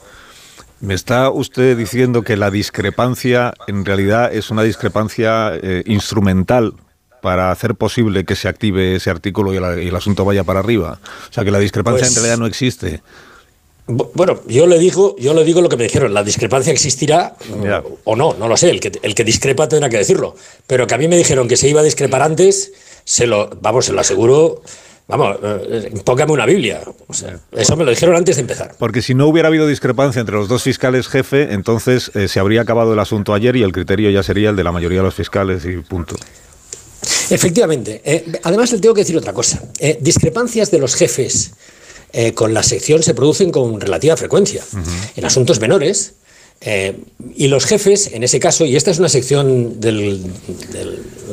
¿Me 0.80 0.96
está 0.96 1.30
usted 1.30 1.78
diciendo 1.78 2.24
que 2.24 2.36
la 2.36 2.52
discrepancia 2.52 3.54
en 3.68 3.86
realidad 3.86 4.34
es 4.34 4.50
una 4.50 4.64
discrepancia 4.64 5.54
eh, 5.56 5.84
instrumental 5.86 6.74
para 7.22 7.52
hacer 7.52 7.76
posible 7.76 8.26
que 8.26 8.36
se 8.36 8.50
active 8.50 8.96
ese 8.96 9.10
artículo 9.10 9.54
y, 9.54 9.58
el 9.58 9.96
asunto 9.96 10.26
vaya 10.26 10.44
para 10.44 10.60
arriba? 10.60 11.00
O 11.30 11.34
sea, 11.34 11.46
que 11.46 11.52
la 11.52 11.60
discrepancia 11.60 12.06
en 12.06 12.12
pues 12.12 12.16
realidad 12.16 12.38
no 12.38 12.48
existe. 12.48 13.02
Bueno, 13.86 14.40
yo 14.48 14.66
le 14.66 14.80
digo, 14.80 15.16
yo 15.20 15.34
le 15.34 15.44
digo 15.44 15.62
lo 15.62 15.68
que 15.68 15.76
me 15.76 15.84
dijeron. 15.84 16.14
La 16.14 16.24
discrepancia 16.24 16.72
existirá 16.72 17.36
o 18.06 18.16
no, 18.16 18.34
no 18.34 18.48
lo 18.48 18.56
sé. 18.56 18.70
El 18.70 18.80
que, 18.80 18.92
el 19.02 19.14
que 19.14 19.24
discrepa 19.24 19.68
tendrá 19.68 19.90
que 19.90 19.98
decirlo. 19.98 20.36
Pero 20.68 20.88
que 20.88 20.96
a 20.96 20.98
mí 20.98 21.08
me 21.08 21.18
dijeron 21.18 21.48
que 21.48 21.58
se 21.58 21.68
iba 21.68 21.82
a 21.82 21.84
discrepar 21.84 22.22
antes, 22.22 22.72
se 23.04 23.28
lo, 23.28 23.50
vamos, 23.62 23.86
se 23.86 23.94
lo 23.94 24.00
aseguro. 24.00 24.62
Vamos, 25.06 25.38
eh, 25.44 25.92
póngame 26.06 26.32
una 26.32 26.46
Biblia. 26.46 26.82
eso 27.52 27.76
me 27.76 27.84
lo 27.84 27.90
dijeron 27.90 28.16
antes 28.16 28.38
de 28.38 28.42
empezar. 28.42 28.74
Porque 28.80 29.02
si 29.02 29.14
no 29.14 29.28
hubiera 29.28 29.50
habido 29.50 29.68
discrepancia 29.68 30.22
entre 30.22 30.36
los 30.36 30.48
dos 30.48 30.64
fiscales 30.64 31.10
jefe, 31.10 31.54
entonces 31.54 32.10
eh, 32.16 32.30
se 32.30 32.40
habría 32.40 32.62
acabado 32.62 32.94
el 32.94 33.00
asunto 33.00 33.34
ayer 33.34 33.58
y 33.58 33.64
el 33.64 33.74
criterio 33.74 34.10
ya 34.12 34.24
sería 34.24 34.50
el 34.50 34.56
de 34.56 34.64
la 34.64 34.72
mayoría 34.72 35.00
de 35.00 35.04
los 35.04 35.14
fiscales 35.14 35.66
y 35.66 35.76
punto. 35.80 36.16
Efectivamente. 37.30 38.02
Eh, 38.06 38.32
además, 38.44 38.72
le 38.72 38.80
tengo 38.80 38.96
que 38.96 39.02
decir 39.02 39.18
otra 39.18 39.34
cosa. 39.34 39.62
discrepancias 40.00 40.72
de 40.72 40.80
los 40.80 40.96
jefes 40.96 41.52
eh, 42.16 42.34
con 42.34 42.54
la 42.54 42.62
sección 42.62 43.02
se 43.02 43.16
producen 43.16 43.50
con 43.52 43.82
relativa 43.82 44.16
frecuencia. 44.16 44.64
En 45.16 45.26
asuntos 45.26 45.60
menores, 45.60 46.14
eh, 46.62 46.96
y 47.36 47.48
los 47.48 47.66
jefes, 47.66 48.12
en 48.14 48.24
ese 48.24 48.40
caso, 48.40 48.66
y 48.66 48.76
esta 48.76 48.92
es 48.92 49.00
una 49.00 49.10
sección 49.10 49.80
del, 49.80 50.24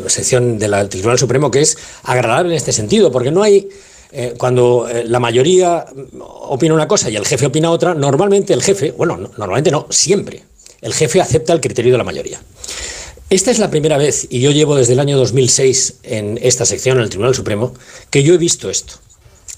sección 0.06 0.58
del 0.58 0.88
Tribunal 0.88 1.18
Supremo 1.18 1.50
que 1.50 1.60
es 1.60 1.76
agradable 2.02 2.52
en 2.52 2.56
este 2.56 2.72
sentido, 2.72 3.12
porque 3.12 3.30
no 3.30 3.42
hay. 3.42 3.68
Eh, 4.12 4.34
cuando 4.36 4.88
la 5.04 5.20
mayoría 5.20 5.84
opina 6.18 6.74
una 6.74 6.88
cosa 6.88 7.08
y 7.10 7.14
el 7.14 7.24
jefe 7.24 7.46
opina 7.46 7.70
otra, 7.70 7.94
normalmente 7.94 8.52
el 8.52 8.60
jefe, 8.60 8.90
bueno, 8.90 9.16
normalmente 9.36 9.70
no, 9.70 9.86
siempre, 9.90 10.42
el 10.80 10.92
jefe 10.94 11.20
acepta 11.20 11.52
el 11.52 11.60
criterio 11.60 11.92
de 11.92 11.98
la 11.98 12.02
mayoría. 12.02 12.42
Esta 13.28 13.52
es 13.52 13.60
la 13.60 13.70
primera 13.70 13.98
vez, 13.98 14.26
y 14.28 14.40
yo 14.40 14.50
llevo 14.50 14.74
desde 14.74 14.94
el 14.94 14.98
año 14.98 15.16
2006 15.16 15.98
en 16.02 16.40
esta 16.42 16.66
sección, 16.66 16.96
en 16.96 17.04
el 17.04 17.10
Tribunal 17.10 17.36
Supremo, 17.36 17.72
que 18.10 18.24
yo 18.24 18.34
he 18.34 18.38
visto 18.38 18.68
esto. 18.68 18.94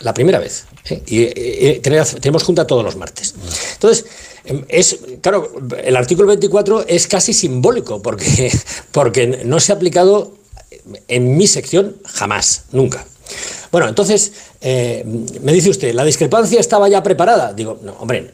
La 0.02 0.14
primera 0.14 0.38
vez. 0.38 0.66
¿eh? 0.88 1.02
Y, 1.06 1.22
eh, 1.22 1.32
eh, 1.36 1.80
tenemos 2.20 2.42
junta 2.42 2.66
todos 2.66 2.84
los 2.84 2.96
martes. 2.96 3.34
Entonces, 3.74 4.04
em, 4.44 4.64
es, 4.68 4.98
claro, 5.20 5.52
el 5.82 5.96
artículo 5.96 6.28
24 6.28 6.86
es 6.86 7.06
casi 7.06 7.32
simbólico 7.32 8.02
porque, 8.02 8.52
porque 8.92 9.26
no 9.44 9.60
se 9.60 9.72
ha 9.72 9.76
aplicado 9.76 10.34
en 11.08 11.36
mi 11.36 11.46
sección 11.46 11.96
jamás, 12.04 12.64
nunca. 12.72 13.06
Bueno, 13.70 13.88
entonces, 13.88 14.32
me 14.60 15.52
dice 15.52 15.70
usted, 15.70 15.94
¿la 15.94 16.04
discrepancia 16.04 16.60
estaba 16.60 16.88
ya 16.88 17.02
preparada? 17.02 17.54
Digo, 17.54 17.78
no, 17.82 17.92
hombre, 17.92 18.32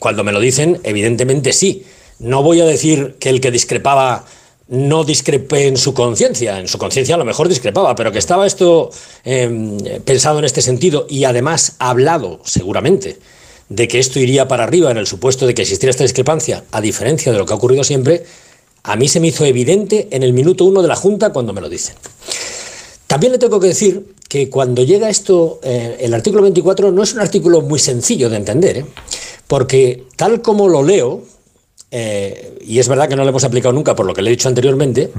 cuando 0.00 0.24
me 0.24 0.32
lo 0.32 0.40
dicen, 0.40 0.80
evidentemente 0.82 1.52
sí. 1.52 1.84
No 2.18 2.42
voy 2.42 2.60
a 2.60 2.64
decir 2.64 3.16
que 3.20 3.28
el 3.28 3.40
que 3.40 3.50
discrepaba 3.50 4.24
no 4.68 5.04
discrepé 5.04 5.66
en 5.66 5.76
su 5.76 5.92
conciencia, 5.92 6.58
en 6.58 6.68
su 6.68 6.78
conciencia 6.78 7.14
a 7.14 7.18
lo 7.18 7.24
mejor 7.24 7.48
discrepaba, 7.48 7.94
pero 7.94 8.12
que 8.12 8.18
estaba 8.18 8.46
esto 8.46 8.90
em, 9.24 9.78
pensado 10.04 10.38
en 10.38 10.44
este 10.44 10.62
sentido 10.62 11.06
y 11.08 11.24
además 11.24 11.76
hablado 11.78 12.40
seguramente 12.44 13.18
de 13.68 13.88
que 13.88 13.98
esto 13.98 14.18
iría 14.18 14.48
para 14.48 14.64
arriba 14.64 14.90
en 14.90 14.96
el 14.96 15.06
supuesto 15.06 15.46
de 15.46 15.54
que 15.54 15.62
existiera 15.62 15.90
esta 15.90 16.04
discrepancia, 16.04 16.64
a 16.70 16.80
diferencia 16.80 17.32
de 17.32 17.38
lo 17.38 17.46
que 17.46 17.52
ha 17.52 17.56
ocurrido 17.56 17.84
siempre, 17.84 18.24
a 18.82 18.96
mí 18.96 19.08
se 19.08 19.20
me 19.20 19.28
hizo 19.28 19.44
evidente 19.44 20.08
en 20.10 20.22
el 20.22 20.32
minuto 20.32 20.64
uno 20.64 20.82
de 20.82 20.88
la 20.88 20.96
Junta 20.96 21.32
cuando 21.32 21.52
me 21.52 21.60
lo 21.60 21.68
dicen. 21.68 21.96
También 23.06 23.32
le 23.32 23.38
tengo 23.38 23.60
que 23.60 23.68
decir 23.68 24.14
que 24.28 24.50
cuando 24.50 24.82
llega 24.82 25.08
esto, 25.08 25.60
eh, 25.62 25.96
el 26.00 26.12
artículo 26.12 26.42
24 26.42 26.90
no 26.90 27.02
es 27.02 27.12
un 27.14 27.20
artículo 27.20 27.60
muy 27.60 27.78
sencillo 27.78 28.28
de 28.28 28.36
entender, 28.36 28.78
¿eh? 28.78 28.86
porque 29.46 30.04
tal 30.16 30.42
como 30.42 30.68
lo 30.68 30.82
leo, 30.82 31.22
eh, 31.96 32.58
y 32.66 32.80
es 32.80 32.88
verdad 32.88 33.08
que 33.08 33.14
no 33.14 33.22
lo 33.22 33.28
hemos 33.28 33.44
aplicado 33.44 33.72
nunca 33.72 33.94
por 33.94 34.04
lo 34.04 34.14
que 34.14 34.20
le 34.20 34.28
he 34.28 34.32
dicho 34.32 34.48
anteriormente, 34.48 35.12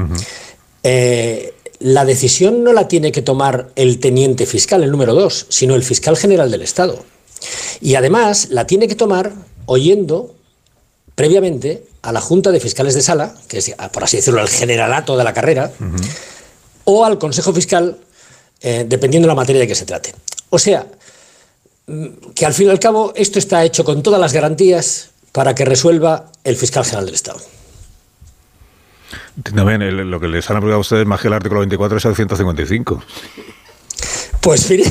eh, 0.83 1.53
la 1.79 2.03
decisión 2.03 2.65
no 2.65 2.73
la 2.73 2.89
tiene 2.89 3.13
que 3.13 3.21
tomar 3.21 3.69
el 3.77 4.01
teniente 4.01 4.45
fiscal, 4.45 4.83
el 4.83 4.91
número 4.91 5.13
dos, 5.13 5.45
sino 5.47 5.73
el 5.75 5.83
fiscal 5.83 6.17
general 6.17 6.51
del 6.51 6.63
Estado. 6.63 7.01
Y 7.79 7.95
además 7.95 8.49
la 8.49 8.67
tiene 8.67 8.89
que 8.89 8.95
tomar 8.95 9.31
oyendo 9.67 10.35
previamente 11.15 11.85
a 12.01 12.11
la 12.11 12.19
Junta 12.19 12.51
de 12.51 12.59
Fiscales 12.59 12.93
de 12.93 13.01
Sala, 13.01 13.35
que 13.47 13.59
es, 13.59 13.73
por 13.93 14.03
así 14.03 14.17
decirlo, 14.17 14.41
el 14.41 14.49
generalato 14.49 15.15
de 15.15 15.23
la 15.23 15.33
carrera, 15.33 15.71
o 16.83 17.05
al 17.05 17.17
Consejo 17.17 17.53
Fiscal, 17.53 17.99
eh, 18.59 18.85
dependiendo 18.85 19.27
de 19.27 19.31
la 19.31 19.35
materia 19.35 19.61
de 19.61 19.67
que 19.67 19.75
se 19.75 19.85
trate. 19.85 20.13
O 20.49 20.59
sea, 20.59 20.85
mm, 21.87 22.07
que 22.35 22.45
al 22.45 22.53
fin 22.53 22.67
y 22.67 22.71
al 22.71 22.79
cabo 22.81 23.13
esto 23.15 23.39
está 23.39 23.63
hecho 23.63 23.85
con 23.85 24.03
todas 24.03 24.19
las 24.19 24.33
garantías 24.33 25.11
para 25.35 25.53
que 25.53 25.65
resuelva 25.65 26.31
el 26.45 26.55
fiscal 26.55 26.85
general 26.85 27.07
del 27.07 27.15
Estado. 27.15 27.41
También 29.43 30.09
lo 30.09 30.17
que 30.17 30.29
les 30.29 30.49
han 30.49 30.55
aplicado 30.55 30.77
a 30.77 30.79
ustedes 30.79 31.05
más 31.05 31.19
que 31.19 31.27
el 31.27 31.33
artículo 31.33 31.59
24 31.59 31.97
es 31.97 32.05
el 32.05 32.15
155. 32.15 33.03
Pues 34.39 34.69
mire, 34.69 34.85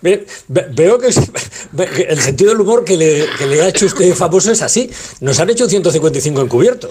veo 0.70 0.98
que 0.98 1.08
el 1.08 2.20
sentido 2.20 2.52
del 2.52 2.62
humor 2.62 2.82
que 2.82 2.96
le, 2.96 3.60
ha 3.60 3.68
hecho 3.68 3.84
usted 3.84 4.14
famoso 4.14 4.50
es 4.50 4.62
así. 4.62 4.90
Nos 5.20 5.38
han 5.38 5.50
hecho 5.50 5.64
un 5.64 5.70
155 5.70 6.40
encubierto. 6.40 6.90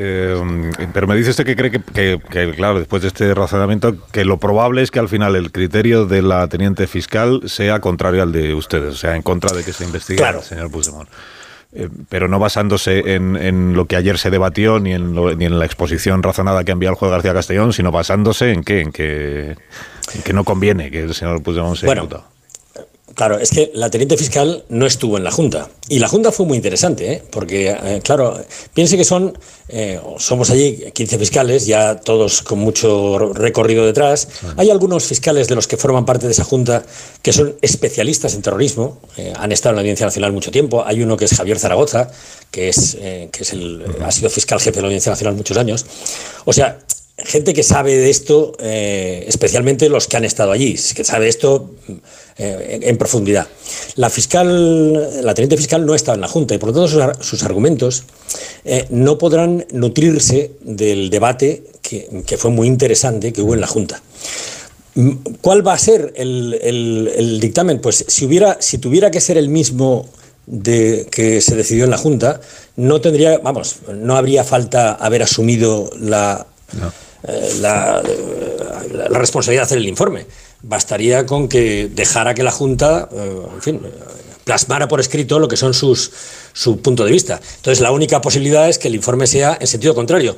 Eh, 0.00 0.40
pero 0.92 1.08
me 1.08 1.16
dice 1.16 1.30
usted 1.30 1.44
que 1.44 1.56
cree 1.56 1.72
que, 1.72 2.52
claro, 2.54 2.78
después 2.78 3.02
de 3.02 3.08
este 3.08 3.34
razonamiento, 3.34 3.96
que 4.12 4.24
lo 4.24 4.38
probable 4.38 4.82
es 4.82 4.92
que 4.92 5.00
al 5.00 5.08
final 5.08 5.34
el 5.34 5.50
criterio 5.50 6.06
de 6.06 6.22
la 6.22 6.46
teniente 6.46 6.86
fiscal 6.86 7.42
sea 7.46 7.80
contrario 7.80 8.22
al 8.22 8.30
de 8.30 8.54
ustedes, 8.54 8.94
o 8.94 8.96
sea, 8.96 9.16
en 9.16 9.22
contra 9.22 9.56
de 9.56 9.64
que 9.64 9.72
se 9.72 9.84
investigue 9.84 10.18
claro. 10.18 10.40
señor 10.40 10.70
Puigdemont. 10.70 11.08
Eh, 11.72 11.88
pero 12.08 12.28
no 12.28 12.38
basándose 12.38 13.14
en, 13.14 13.74
lo 13.74 13.86
que 13.86 13.96
ayer 13.96 14.18
se 14.18 14.30
debatió 14.30 14.78
ni 14.78 14.94
en, 14.94 15.14
ni 15.36 15.44
en 15.44 15.58
la 15.58 15.66
exposición 15.66 16.22
razonada 16.22 16.62
que 16.62 16.72
envió 16.72 16.90
el 16.90 16.94
juez 16.94 17.10
García 17.10 17.34
Castellón, 17.34 17.72
sino 17.72 17.90
basándose 17.90 18.52
en 18.52 18.62
qué, 18.62 18.80
en 18.80 18.92
que, 18.92 19.56
que 20.24 20.32
no 20.32 20.44
conviene 20.44 20.92
que 20.92 21.02
el 21.02 21.14
señor 21.14 21.42
Puigdemont 21.42 21.76
sea 21.76 21.88
bueno, 21.88 22.08
Claro, 23.18 23.36
es 23.40 23.50
que 23.50 23.72
la 23.74 23.90
teniente 23.90 24.16
fiscal 24.16 24.62
no 24.68 24.86
estuvo 24.86 25.16
en 25.16 25.24
la 25.24 25.32
Junta. 25.32 25.68
Y 25.88 25.98
la 25.98 26.06
Junta 26.06 26.30
fue 26.30 26.46
muy 26.46 26.56
interesante, 26.56 27.14
¿eh? 27.14 27.22
porque, 27.32 27.70
eh, 27.70 28.00
claro, 28.04 28.40
piense 28.72 28.96
que 28.96 29.04
son, 29.04 29.36
eh, 29.68 30.00
somos 30.18 30.50
allí 30.50 30.84
15 30.92 31.18
fiscales, 31.18 31.66
ya 31.66 31.96
todos 31.96 32.42
con 32.42 32.60
mucho 32.60 33.18
recorrido 33.34 33.84
detrás. 33.84 34.28
Hay 34.56 34.70
algunos 34.70 35.04
fiscales 35.04 35.48
de 35.48 35.56
los 35.56 35.66
que 35.66 35.76
forman 35.76 36.04
parte 36.04 36.26
de 36.26 36.32
esa 36.32 36.44
Junta 36.44 36.84
que 37.20 37.32
son 37.32 37.56
especialistas 37.60 38.34
en 38.34 38.42
terrorismo, 38.42 39.00
han 39.34 39.50
estado 39.50 39.72
en 39.72 39.76
la 39.78 39.80
Audiencia 39.80 40.06
Nacional 40.06 40.32
mucho 40.32 40.52
tiempo. 40.52 40.84
Hay 40.86 41.02
uno 41.02 41.16
que 41.16 41.24
es 41.24 41.34
Javier 41.34 41.58
Zaragoza, 41.58 42.12
que, 42.52 42.68
es, 42.68 42.96
que 43.00 43.38
es 43.40 43.52
el, 43.52 43.84
ha 44.00 44.12
sido 44.12 44.30
fiscal 44.30 44.60
jefe 44.60 44.76
de 44.76 44.82
la 44.82 44.86
Audiencia 44.86 45.10
Nacional 45.10 45.34
muchos 45.34 45.56
años. 45.56 45.84
O 46.44 46.52
sea, 46.52 46.78
gente 47.24 47.52
que 47.52 47.62
sabe 47.62 47.96
de 47.96 48.10
esto, 48.10 48.52
especialmente 48.60 49.88
los 49.88 50.06
que 50.06 50.16
han 50.16 50.24
estado 50.24 50.52
allí, 50.52 50.76
que 50.94 51.04
sabe 51.04 51.28
esto 51.28 51.70
eh, 52.40 52.78
en 52.82 52.96
profundidad. 52.96 53.48
La 53.96 54.10
fiscal, 54.10 55.24
la 55.24 55.34
teniente 55.34 55.56
fiscal 55.56 55.84
no 55.84 55.96
estaba 55.96 56.14
en 56.14 56.20
la 56.20 56.28
Junta 56.28 56.54
y 56.54 56.58
por 56.58 56.68
lo 56.68 56.72
tanto 56.86 57.20
sus, 57.20 57.42
argumentos 57.42 58.04
eh, 58.64 58.86
no 58.90 59.18
podrán 59.18 59.66
nutrirse 59.72 60.52
del 60.60 61.10
debate 61.10 61.64
que, 61.82 62.36
fue 62.38 62.52
muy 62.52 62.68
interesante 62.68 63.32
que 63.32 63.42
hubo 63.42 63.54
en 63.54 63.60
la 63.60 63.66
Junta. 63.66 64.00
Mm, 64.94 65.10
¿Cuál 65.40 65.66
va 65.66 65.72
a 65.72 65.78
ser 65.78 66.12
el, 66.14 67.38
dictamen? 67.40 67.80
Pues 67.80 68.04
si, 68.06 68.24
hubiera, 68.24 68.58
si 68.60 68.78
tuviera 68.78 69.10
que 69.10 69.20
ser 69.20 69.36
el 69.36 69.48
mismo 69.48 70.08
de 70.46 71.08
que 71.10 71.40
se 71.40 71.56
decidió 71.56 71.86
en 71.86 71.90
la 71.90 71.98
Junta, 71.98 72.40
no 72.76 73.00
tendría, 73.00 73.38
vamos, 73.38 73.78
no 73.92 74.16
habría 74.16 74.44
falta 74.44 74.92
haber 74.92 75.24
asumido 75.24 75.90
la, 75.98 76.46
eh, 77.26 77.56
la, 77.60 78.02
la, 78.92 79.18
responsabilidad 79.18 79.62
de 79.62 79.66
hacer 79.66 79.78
el 79.78 79.88
informe 79.88 80.26
bastaría 80.62 81.26
con 81.26 81.48
que 81.48 81.88
dejara 81.92 82.34
que 82.34 82.42
la 82.42 82.52
Junta, 82.52 83.08
eh, 83.12 83.42
en 83.54 83.62
fin, 83.62 83.80
plasmara 84.44 84.88
por 84.88 85.00
escrito 85.00 85.38
lo 85.38 85.48
que 85.48 85.56
son 85.56 85.74
sus 85.74 86.10
su 86.58 86.80
punto 86.80 87.04
de 87.04 87.12
vista. 87.12 87.40
Entonces, 87.56 87.80
la 87.80 87.92
única 87.92 88.20
posibilidad 88.20 88.68
es 88.68 88.78
que 88.78 88.88
el 88.88 88.96
informe 88.96 89.28
sea 89.28 89.56
en 89.60 89.66
sentido 89.68 89.94
contrario. 89.94 90.34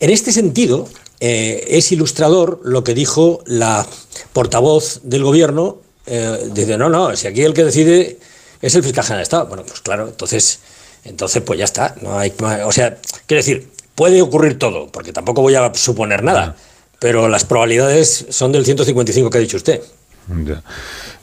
En 0.00 0.10
este 0.10 0.32
sentido, 0.32 0.88
eh, 1.20 1.64
es 1.68 1.92
ilustrador 1.92 2.60
lo 2.64 2.82
que 2.82 2.92
dijo 2.92 3.42
la 3.46 3.86
portavoz 4.32 5.00
del 5.04 5.22
gobierno. 5.22 5.78
Eh, 6.06 6.48
dice, 6.52 6.76
no, 6.76 6.88
no, 6.88 7.14
si 7.14 7.28
aquí 7.28 7.42
el 7.42 7.54
que 7.54 7.62
decide 7.62 8.18
es 8.60 8.74
el 8.74 8.82
fiscal 8.82 9.04
general 9.04 9.20
de 9.20 9.22
Estado. 9.24 9.46
Bueno, 9.46 9.64
pues 9.64 9.80
claro, 9.80 10.08
entonces, 10.08 10.58
entonces 11.04 11.42
pues 11.42 11.58
ya 11.58 11.66
está. 11.66 11.94
No 12.00 12.18
hay, 12.18 12.32
o 12.64 12.72
sea, 12.72 12.98
quiero 13.26 13.38
decir, 13.38 13.68
puede 13.94 14.22
ocurrir 14.22 14.58
todo, 14.58 14.88
porque 14.88 15.12
tampoco 15.12 15.42
voy 15.42 15.54
a 15.54 15.74
suponer 15.74 16.22
nada 16.22 16.56
pero 17.00 17.28
las 17.28 17.44
probabilidades 17.44 18.26
son 18.28 18.52
del 18.52 18.64
155 18.64 19.30
que 19.30 19.38
ha 19.38 19.40
dicho 19.40 19.56
usted. 19.56 19.80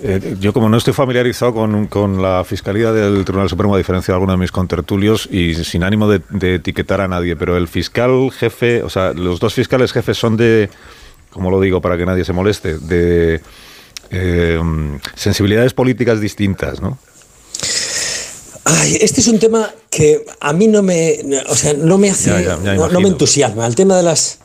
Eh, 0.01 0.36
yo 0.39 0.51
como 0.51 0.67
no 0.67 0.75
estoy 0.75 0.93
familiarizado 0.93 1.53
con, 1.53 2.21
la 2.21 2.43
Fiscalía 2.43 2.91
del 2.91 3.24
Tribunal 3.24 3.47
Supremo, 3.47 3.75
a 3.75 3.77
diferencia 3.77 4.12
de 4.12 4.15
algunos 4.15 4.33
de 4.33 4.39
mis 4.41 4.51
contertulios, 4.51 5.29
y 5.31 5.53
sin 5.53 5.83
ánimo 5.83 6.09
de, 6.09 6.55
etiquetar 6.55 7.00
a 7.00 7.07
nadie, 7.07 7.36
pero 7.36 7.55
el 7.55 7.67
fiscal 7.67 8.31
jefe, 8.31 8.83
o 8.83 8.89
sea, 8.89 9.13
los 9.13 9.39
dos 9.39 9.53
fiscales 9.53 9.93
jefes 9.93 10.17
son 10.17 10.36
de, 10.36 10.69
como 11.29 11.51
lo 11.51 11.62
digo 11.62 11.79
para 11.79 11.95
que 11.95 12.05
nadie 12.05 12.25
se 12.25 12.33
moleste, 12.33 12.79
de 12.79 13.39
eh, 14.09 14.59
sensibilidades 15.15 15.74
políticas 15.74 16.19
distintas, 16.19 16.81
¿no? 16.81 16.97
Ay, 18.69 18.97
este 19.00 19.21
es 19.21 19.27
un 19.27 19.39
tema 19.39 19.74
que 19.89 20.25
a 20.41 20.51
mí 20.51 20.67
no 20.67 20.83
me, 20.83 21.19
o 21.50 21.55
sea, 21.55 21.74
no 21.74 21.97
me 21.97 22.09
hace, 22.09 22.31
no, 22.31 23.00
me 23.00 23.07
entusiasma. 23.07 23.65
El 23.65 23.75
tema 23.75 23.95
de 23.95 24.03
las 24.03 24.39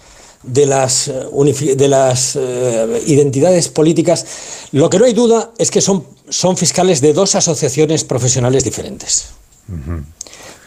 de 0.44 0.66
las, 0.66 1.08
eh, 1.08 1.74
de 1.76 1.88
las 1.88 2.36
eh, 2.36 3.02
identidades 3.06 3.68
políticas, 3.68 4.26
lo 4.72 4.88
que 4.90 4.98
no 4.98 5.06
hay 5.06 5.12
duda 5.12 5.50
es 5.58 5.70
que 5.70 5.80
son, 5.80 6.04
son 6.28 6.56
fiscales 6.56 7.00
de 7.00 7.12
dos 7.12 7.34
asociaciones 7.34 8.04
profesionales 8.04 8.62
diferentes. 8.62 9.30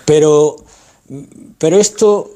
pero, 0.05 0.57
pero 1.57 1.77
esto 1.77 2.31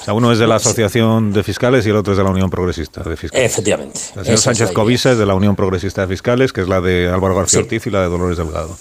o 0.00 0.04
sea, 0.04 0.14
uno 0.14 0.32
es 0.32 0.40
de 0.40 0.48
la 0.48 0.56
Asociación 0.56 1.32
de 1.32 1.44
Fiscales 1.44 1.86
y 1.86 1.90
el 1.90 1.96
otro 1.96 2.14
es 2.14 2.18
de 2.18 2.24
la 2.24 2.30
Unión 2.30 2.50
Progresista 2.50 3.02
de 3.04 3.16
Fiscales. 3.16 3.46
Efectivamente. 3.46 4.00
El 4.16 4.24
señor 4.24 4.38
Sánchez 4.38 4.72
Covisa 4.72 5.12
es 5.12 5.18
de 5.18 5.26
la 5.26 5.34
Unión 5.34 5.54
Progresista 5.54 6.00
de 6.00 6.08
Fiscales, 6.08 6.52
que 6.52 6.62
es 6.62 6.68
la 6.68 6.80
de 6.80 7.08
Álvaro 7.08 7.36
García 7.36 7.60
Ortiz 7.60 7.86
y 7.86 7.90
la 7.90 8.00
de 8.00 8.08
Dolores 8.08 8.38
Delgado. 8.38 8.76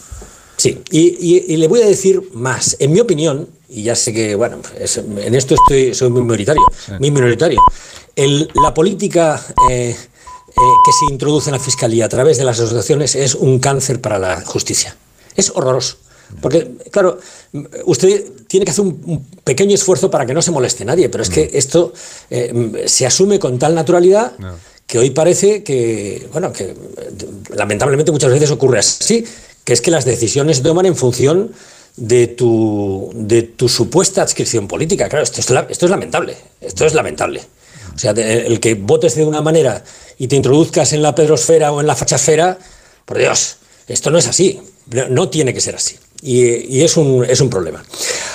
Sí, 0.58 0.82
y, 0.92 1.58
le 1.58 1.68
voy 1.68 1.82
a 1.82 1.86
decir 1.86 2.22
más. 2.34 2.76
En 2.80 2.92
mi 2.92 3.00
opinión, 3.00 3.50
y 3.70 3.84
ya 3.84 3.96
sé 3.96 4.14
que, 4.14 4.36
bueno, 4.36 4.58
en 5.18 5.36
esto 5.36 5.56
estoy, 5.56 5.94
soy 5.94 6.10
muy 6.10 6.22
minoritario, 6.22 6.62
muy 7.00 7.12
minoritario, 7.12 7.60
la 8.16 8.74
política 8.74 9.44
eh, 9.70 9.90
eh, 9.90 9.96
que 10.86 10.92
se 10.92 11.12
introduce 11.12 11.50
en 11.50 11.54
la 11.54 11.60
Fiscalía 11.60 12.06
a 12.06 12.10
través 12.10 12.38
de 12.38 12.44
las 12.44 12.60
asociaciones 12.60 13.16
es 13.16 13.36
un 13.36 13.60
cáncer 13.60 14.00
para 14.00 14.20
la 14.20 14.42
justicia. 14.42 14.96
Es 15.36 15.52
horroroso. 15.56 15.98
Porque, 16.42 16.72
claro, 16.92 17.20
usted 17.86 18.26
tiene 18.48 18.66
que 18.66 18.72
hacer 18.72 18.86
un, 18.86 19.28
pequeño 19.44 19.76
esfuerzo 19.76 20.10
para 20.10 20.26
que 20.26 20.34
no 20.34 20.42
se 20.42 20.52
moleste 20.52 20.86
nadie, 20.86 21.10
pero 21.10 21.24
es 21.24 21.30
que 21.30 21.52
esto 21.54 21.94
eh, 22.30 22.84
se 22.88 23.06
asume 23.06 23.40
con 23.40 23.60
tal 23.60 23.76
naturalidad 23.76 24.34
que 24.88 25.00
hoy 25.00 25.12
parece 25.12 25.64
que, 25.64 26.28
bueno, 26.32 26.52
que 26.52 26.76
lamentablemente 27.56 28.12
muchas 28.12 28.32
veces 28.32 28.52
ocurre 28.52 28.80
así, 28.80 29.26
que 29.64 29.74
es 29.74 29.82
que 29.82 29.92
las 29.92 30.06
decisiones 30.06 30.58
se 30.58 30.64
toman 30.64 30.86
en 30.86 30.96
función 30.96 31.52
de 31.96 32.28
tu, 32.28 33.12
de 33.14 33.44
tu 33.44 33.70
supuesta 33.70 34.22
adscripción 34.22 34.68
política. 34.68 35.08
Claro, 35.10 35.24
esto 35.24 35.42
es, 35.42 35.50
esto 35.70 35.86
es 35.86 35.92
lamentable, 35.92 36.36
esto 36.60 36.86
es 36.86 36.94
lamentable. 36.94 37.42
O 37.96 38.00
sea, 38.00 38.12
el 38.12 38.60
que 38.60 38.76
votes 38.76 39.16
de 39.16 39.26
una 39.26 39.42
manera 39.42 39.84
y 40.18 40.28
te 40.28 40.36
introduzcas 40.36 40.94
en 40.94 41.02
la 41.02 41.14
pedrosfera 41.14 41.72
o 41.72 41.80
en 41.80 41.88
la 41.88 41.96
fachasfera, 41.96 42.58
por 43.06 43.18
Dios, 43.18 43.58
esto 43.88 44.10
no 44.10 44.18
es 44.18 44.28
así, 44.28 44.60
no 45.10 45.30
tiene 45.30 45.54
que 45.54 45.62
ser 45.62 45.76
así. 45.76 45.98
Y, 46.22 46.82
es, 46.82 46.96
un, 46.98 47.26
es 47.26 47.42
un 47.42 47.50
problema. 47.50 47.84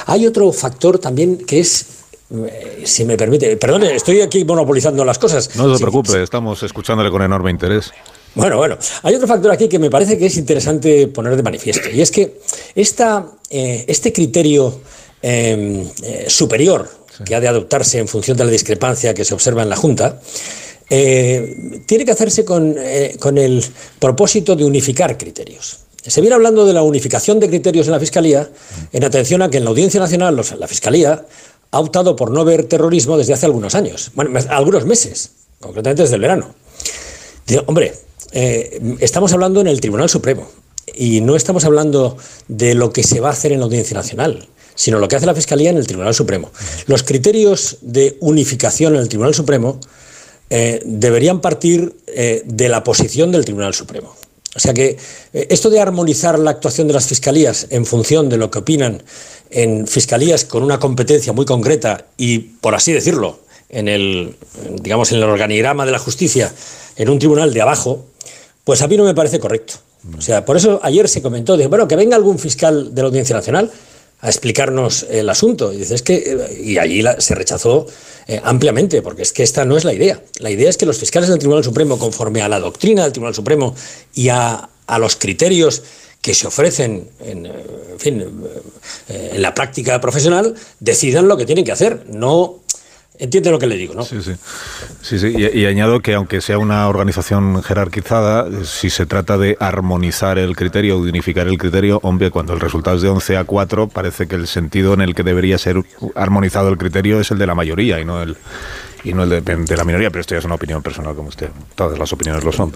Hay 0.06 0.26
otro 0.26 0.52
factor 0.52 0.98
también 0.98 1.38
que 1.38 1.60
es 1.60 1.86
eh, 2.30 2.82
si 2.84 3.06
me 3.06 3.16
permite, 3.16 3.56
perdón, 3.56 3.84
estoy 3.84 4.20
aquí 4.20 4.44
monopolizando 4.44 5.04
las 5.04 5.18
cosas. 5.18 5.56
No 5.56 5.74
se 5.74 5.82
preocupe, 5.82 6.22
estamos 6.22 6.62
escuchándole 6.62 7.10
con 7.10 7.22
enorme 7.22 7.50
interés. 7.50 7.92
Bueno, 8.34 8.56
bueno, 8.56 8.78
hay 9.02 9.14
otro 9.14 9.26
factor 9.26 9.50
aquí 9.50 9.68
que 9.68 9.78
me 9.78 9.90
parece 9.90 10.16
que 10.16 10.26
es 10.26 10.36
interesante 10.36 11.08
poner 11.08 11.36
de 11.36 11.42
manifiesto, 11.42 11.88
y 11.90 12.00
es 12.00 12.10
que 12.10 12.38
esta, 12.74 13.26
eh, 13.50 13.84
este 13.88 14.12
criterio 14.12 14.80
em, 15.22 15.84
eh, 16.02 16.26
superior 16.28 16.88
que 17.24 17.34
ha 17.34 17.40
de 17.40 17.48
adoptarse 17.48 17.98
en 17.98 18.06
función 18.06 18.36
de 18.36 18.44
la 18.44 18.50
discrepancia 18.50 19.12
que 19.12 19.24
se 19.24 19.34
observa 19.34 19.62
en 19.62 19.68
la 19.68 19.76
Junta, 19.76 20.20
tiene 20.88 22.04
que 22.04 22.12
hacerse 22.12 22.44
con, 22.46 22.76
con 23.18 23.36
el 23.36 23.62
propósito 23.98 24.56
de 24.56 24.64
unificar 24.64 25.18
criterios. 25.18 25.80
Se 26.06 26.20
viene 26.20 26.34
hablando 26.34 26.64
de 26.64 26.72
la 26.72 26.82
unificación 26.82 27.40
de 27.40 27.48
criterios 27.48 27.86
en 27.86 27.92
la 27.92 28.00
Fiscalía, 28.00 28.48
en 28.92 29.04
atención 29.04 29.42
a 29.42 29.50
que 29.50 29.58
en 29.58 29.64
la 29.64 29.70
Audiencia 29.70 30.00
Nacional 30.00 30.36
la 30.36 30.68
Fiscalía 30.68 31.26
ha 31.70 31.80
optado 31.80 32.16
por 32.16 32.30
no 32.30 32.44
ver 32.44 32.64
terrorismo 32.64 33.18
desde 33.18 33.34
hace 33.34 33.46
algunos 33.46 33.74
años, 33.74 34.10
bueno, 34.14 34.38
algunos 34.48 34.86
meses, 34.86 35.32
concretamente 35.60 36.02
desde 36.02 36.14
el 36.14 36.20
verano. 36.22 36.54
hombre, 37.66 37.94
eh, 38.32 38.80
estamos 39.00 39.32
hablando 39.32 39.60
en 39.60 39.66
el 39.66 39.80
Tribunal 39.80 40.08
Supremo 40.08 40.48
y 40.94 41.20
no 41.20 41.36
estamos 41.36 41.64
hablando 41.64 42.16
de 42.48 42.74
lo 42.74 42.92
que 42.92 43.02
se 43.02 43.20
va 43.20 43.28
a 43.28 43.32
hacer 43.32 43.52
en 43.52 43.60
la 43.60 43.66
Audiencia 43.66 43.96
Nacional, 43.96 44.48
sino 44.74 44.98
lo 44.98 45.08
que 45.08 45.16
hace 45.16 45.26
la 45.26 45.34
Fiscalía 45.34 45.70
en 45.70 45.76
el 45.76 45.86
Tribunal 45.86 46.14
Supremo. 46.14 46.50
Los 46.86 47.02
criterios 47.02 47.78
de 47.80 48.16
unificación 48.20 48.94
en 48.94 49.00
el 49.00 49.08
Tribunal 49.08 49.34
Supremo 49.34 49.80
eh, 50.50 50.80
deberían 50.84 51.40
partir 51.40 51.96
eh, 52.06 52.42
de 52.44 52.68
la 52.68 52.84
posición 52.84 53.32
del 53.32 53.44
Tribunal 53.44 53.74
Supremo. 53.74 54.14
O 54.56 54.60
sea 54.60 54.72
que 54.72 54.96
esto 55.32 55.70
de 55.70 55.78
armonizar 55.78 56.38
la 56.38 56.50
actuación 56.50 56.88
de 56.88 56.94
las 56.94 57.06
fiscalías 57.06 57.66
en 57.70 57.84
función 57.84 58.28
de 58.28 58.38
lo 58.38 58.50
que 58.50 58.58
opinan 58.58 59.02
en 59.50 59.86
fiscalías 59.86 60.44
con 60.44 60.62
una 60.62 60.80
competencia 60.80 61.32
muy 61.32 61.44
concreta 61.44 62.06
y, 62.16 62.38
por 62.38 62.74
así 62.74 62.92
decirlo, 62.92 63.40
en 63.68 63.88
el, 63.88 64.36
digamos, 64.80 65.12
en 65.12 65.18
el 65.18 65.24
organigrama 65.24 65.84
de 65.86 65.92
la 65.92 65.98
justicia, 65.98 66.52
en 66.96 67.08
un 67.08 67.18
tribunal 67.18 67.52
de 67.52 67.62
abajo, 67.62 68.04
pues 68.64 68.82
a 68.82 68.88
mí 68.88 68.96
no 68.96 69.04
me 69.04 69.14
parece 69.14 69.38
correcto. 69.38 69.74
O 70.16 70.20
sea, 70.20 70.44
por 70.44 70.56
eso 70.56 70.80
ayer 70.82 71.08
se 71.08 71.22
comentó, 71.22 71.56
de, 71.56 71.66
bueno, 71.66 71.88
que 71.88 71.96
venga 71.96 72.16
algún 72.16 72.38
fiscal 72.38 72.94
de 72.94 73.02
la 73.02 73.08
Audiencia 73.08 73.34
Nacional 73.34 73.70
a 74.20 74.28
explicarnos 74.28 75.06
el 75.10 75.28
asunto. 75.28 75.72
Y, 75.72 75.78
dices 75.78 76.02
que, 76.02 76.16
eh, 76.16 76.62
y 76.62 76.78
allí 76.78 77.02
se 77.18 77.34
rechazó 77.34 77.86
eh, 78.26 78.40
ampliamente, 78.42 79.02
porque 79.02 79.22
es 79.22 79.32
que 79.32 79.42
esta 79.42 79.64
no 79.64 79.76
es 79.76 79.84
la 79.84 79.92
idea. 79.92 80.22
La 80.38 80.50
idea 80.50 80.70
es 80.70 80.76
que 80.76 80.86
los 80.86 80.98
fiscales 80.98 81.28
del 81.28 81.38
Tribunal 81.38 81.64
Supremo, 81.64 81.98
conforme 81.98 82.42
a 82.42 82.48
la 82.48 82.60
doctrina 82.60 83.02
del 83.04 83.12
Tribunal 83.12 83.34
Supremo 83.34 83.74
y 84.14 84.28
a, 84.28 84.68
los 84.98 85.16
criterios 85.16 85.82
que 86.22 86.34
se 86.34 86.46
ofrecen 86.46 87.08
en, 87.20 87.46
eh, 87.46 87.52
fin, 87.98 88.24
en 89.08 89.42
la 89.42 89.54
práctica 89.54 90.00
profesional, 90.00 90.54
decidan 90.80 91.28
lo 91.28 91.36
que 91.36 91.46
tienen 91.46 91.64
que 91.64 91.72
hacer, 91.72 92.06
no 92.08 92.60
Entiende 93.18 93.50
lo 93.50 93.58
que 93.58 93.66
le 93.66 93.76
digo, 93.76 93.94
¿no? 93.94 94.04
Sí, 94.04 94.22
sí. 94.22 94.32
sí, 95.02 95.18
sí. 95.18 95.34
Y, 95.36 95.66
añado 95.66 96.00
que 96.00 96.14
aunque 96.14 96.40
sea 96.40 96.58
una 96.58 96.88
organización 96.88 97.62
jerarquizada, 97.64 98.46
si 98.64 98.90
se 98.90 99.06
trata 99.06 99.36
de 99.36 99.56
armonizar 99.58 100.38
el 100.38 100.54
criterio 100.54 100.98
o 100.98 101.02
de 101.02 101.10
unificar 101.10 101.48
el 101.48 101.58
criterio, 101.58 101.98
hombre, 102.04 102.30
cuando 102.30 102.52
el 102.52 102.60
resultado 102.60 102.96
es 102.96 103.02
de 103.02 103.08
11 103.08 103.36
a 103.36 103.44
4, 103.44 103.88
parece 103.88 104.28
que 104.28 104.36
el 104.36 104.46
sentido 104.46 104.94
en 104.94 105.00
el 105.00 105.16
que 105.16 105.24
debería 105.24 105.58
ser 105.58 105.82
armonizado 106.14 106.68
el 106.68 106.78
criterio 106.78 107.20
es 107.20 107.30
el 107.32 107.38
de 107.38 107.46
la 107.46 107.56
mayoría 107.56 108.00
y 108.00 108.04
no 108.04 108.22
el 108.22 108.36
y 109.04 109.12
no 109.12 109.22
el 109.22 109.44
de, 109.44 109.76
la 109.76 109.84
minoría, 109.84 110.10
pero 110.10 110.20
esto 110.20 110.34
ya 110.34 110.40
es 110.40 110.44
una 110.44 110.56
opinión 110.56 110.82
personal 110.82 111.14
como 111.14 111.28
usted. 111.28 111.48
Todas 111.74 111.98
las 111.98 112.12
opiniones 112.12 112.44
lo 112.44 112.52
son. 112.52 112.72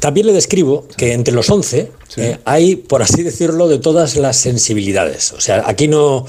También 0.00 0.26
le 0.26 0.32
describo 0.32 0.86
que 0.96 1.12
entre 1.12 1.34
los 1.34 1.50
11 1.50 1.90
eh, 2.16 2.38
hay, 2.44 2.76
por 2.76 3.02
así 3.02 3.22
decirlo, 3.22 3.68
de 3.68 3.78
todas 3.78 4.16
las 4.16 4.36
sensibilidades. 4.36 5.32
O 5.32 5.40
sea, 5.40 5.64
aquí 5.66 5.88
no 5.88 6.26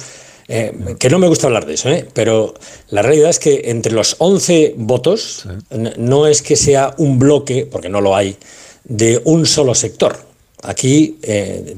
eh, 0.51 0.95
que 0.97 1.11
no 1.11 1.19
me 1.19 1.27
gusta 1.27 1.45
hablar 1.45 1.67
de 1.67 1.75
eso, 1.75 1.89
¿eh? 1.89 2.07
pero 2.11 2.55
la 2.89 3.03
realidad 3.03 3.29
es 3.29 3.37
que 3.37 3.61
entre 3.65 3.93
los 3.93 4.15
11 4.17 4.73
votos 4.77 5.47
no 5.69 6.25
es 6.25 6.41
que 6.41 6.55
sea 6.55 6.95
un 6.97 7.19
bloque, 7.19 7.67
porque 7.71 7.87
no 7.87 8.01
lo 8.01 8.15
hay, 8.15 8.35
de 8.83 9.21
un 9.25 9.45
solo 9.45 9.75
sector. 9.75 10.27
Aquí, 10.63 11.19
eh, 11.21 11.77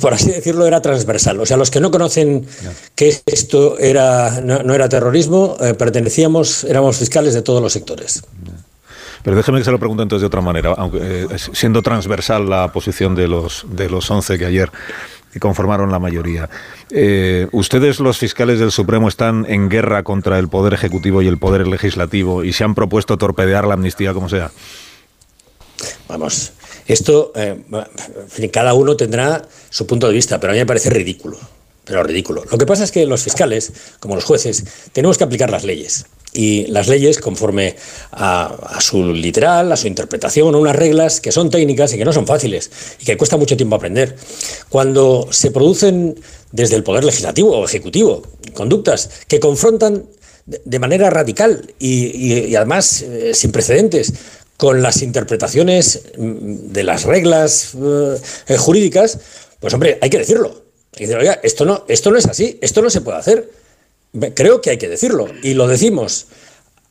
por 0.00 0.14
así 0.14 0.30
decirlo, 0.30 0.64
era 0.64 0.80
transversal. 0.80 1.40
O 1.40 1.44
sea, 1.44 1.56
los 1.56 1.72
que 1.72 1.80
no 1.80 1.90
conocen 1.90 2.46
que 2.94 3.20
esto 3.26 3.76
era, 3.80 4.40
no, 4.40 4.72
era 4.72 4.88
terrorismo, 4.88 5.56
pertenecíamos, 5.76 6.62
éramos 6.62 6.98
fiscales 6.98 7.34
de 7.34 7.42
todos 7.42 7.60
los 7.60 7.72
sectores. 7.72 8.22
Pero 9.24 9.36
déjeme 9.36 9.58
que 9.58 9.64
se 9.64 9.72
lo 9.72 9.78
pregunte 9.78 10.04
entonces 10.04 10.22
de 10.22 10.28
otra 10.28 10.40
manera, 10.40 10.72
aunque 10.78 11.26
siendo 11.52 11.82
transversal 11.82 12.48
la 12.48 12.72
posición 12.72 13.16
de 13.16 13.28
los 13.28 13.66
de 13.68 13.90
los 13.90 14.08
11 14.10 14.38
que 14.38 14.46
ayer 14.46 14.70
que 15.32 15.40
conformaron 15.40 15.90
la 15.90 15.98
mayoría. 15.98 16.48
Eh, 16.90 17.46
¿Ustedes, 17.52 18.00
los 18.00 18.18
fiscales 18.18 18.58
del 18.58 18.72
Supremo, 18.72 19.08
están 19.08 19.46
en 19.48 19.68
guerra 19.68 20.02
contra 20.02 20.38
el 20.38 20.48
Poder 20.48 20.74
Ejecutivo 20.74 21.22
y 21.22 21.28
el 21.28 21.38
Poder 21.38 21.66
Legislativo 21.66 22.44
y 22.44 22.52
se 22.52 22.64
han 22.64 22.74
propuesto 22.74 23.16
torpedear 23.16 23.66
la 23.66 23.74
amnistía 23.74 24.12
como 24.12 24.28
sea? 24.28 24.50
Vamos, 26.08 26.52
esto, 26.86 27.32
eh, 27.36 27.62
cada 28.52 28.74
uno 28.74 28.96
tendrá 28.96 29.42
su 29.70 29.86
punto 29.86 30.08
de 30.08 30.14
vista, 30.14 30.40
pero 30.40 30.52
a 30.52 30.54
mí 30.54 30.58
me 30.58 30.66
parece 30.66 30.90
ridículo. 30.90 31.38
Pero 31.84 32.02
ridículo. 32.02 32.44
Lo 32.50 32.58
que 32.58 32.66
pasa 32.66 32.84
es 32.84 32.92
que 32.92 33.06
los 33.06 33.22
fiscales, 33.22 33.72
como 33.98 34.14
los 34.14 34.24
jueces, 34.24 34.64
tenemos 34.92 35.18
que 35.18 35.24
aplicar 35.24 35.50
las 35.50 35.64
leyes 35.64 36.06
y 36.32 36.66
las 36.66 36.88
leyes 36.88 37.18
conforme 37.18 37.76
a, 38.12 38.78
su 38.80 39.12
literal, 39.12 39.72
a 39.72 39.76
su 39.76 39.86
interpretación, 39.86 40.54
unas 40.54 40.76
reglas 40.76 41.20
que 41.20 41.32
son 41.32 41.50
técnicas 41.50 41.92
y 41.92 41.98
que 41.98 42.04
no 42.04 42.12
son 42.12 42.26
fáciles 42.26 42.70
y 43.00 43.04
que 43.04 43.16
cuesta 43.16 43.36
mucho 43.36 43.56
tiempo 43.56 43.76
aprender. 43.76 44.16
Cuando 44.68 45.28
se 45.30 45.50
producen 45.50 46.18
desde 46.52 46.76
el 46.76 46.84
Poder 46.84 47.04
Legislativo 47.04 47.56
o 47.56 47.64
Ejecutivo 47.64 48.22
conductas 48.54 49.10
que 49.26 49.40
confrontan 49.40 50.04
de 50.46 50.78
manera 50.78 51.10
radical 51.10 51.74
y, 51.78 52.54
además 52.54 53.02
eh, 53.02 53.34
sin 53.34 53.52
precedentes 53.52 54.12
con 54.56 54.82
las 54.82 55.02
interpretaciones 55.02 56.02
mm, 56.18 56.72
de 56.72 56.82
las 56.82 57.04
reglas 57.04 57.74
eh, 58.48 58.56
jurídicas, 58.56 59.18
pues 59.58 59.74
hombre, 59.74 59.98
hay 60.00 60.10
que 60.10 60.18
decirlo. 60.18 60.64
Hay 60.92 60.98
que 60.98 61.06
decir, 61.06 61.18
oiga, 61.18 61.40
esto 61.42 61.64
no, 61.64 61.84
esto 61.88 62.10
no 62.10 62.18
es 62.18 62.26
así, 62.26 62.58
esto 62.60 62.82
no 62.82 62.90
se 62.90 63.00
puede 63.00 63.18
hacer. 63.18 63.59
Creo 64.34 64.60
que 64.60 64.70
hay 64.70 64.78
que 64.78 64.88
decirlo 64.88 65.28
y 65.42 65.54
lo 65.54 65.68
decimos. 65.68 66.26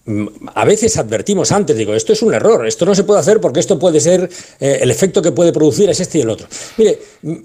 Mm, 0.09 0.27
a 0.55 0.65
veces 0.65 0.97
advertimos 0.97 1.51
antes, 1.51 1.77
digo, 1.77 1.93
esto 1.93 2.13
es 2.13 2.23
un 2.23 2.33
error, 2.33 2.65
esto 2.65 2.83
no 2.83 2.95
se 2.95 3.03
puede 3.03 3.19
hacer 3.19 3.39
porque 3.39 3.59
esto 3.59 3.77
puede 3.77 3.99
ser, 3.99 4.27
eh, 4.59 4.79
el 4.81 4.89
efecto 4.89 5.21
que 5.21 5.31
puede 5.31 5.53
producir 5.53 5.87
es 5.87 5.99
este 5.99 6.17
y 6.17 6.21
el 6.21 6.29
otro. 6.31 6.47
Mire, 6.77 6.99
mm, 7.21 7.35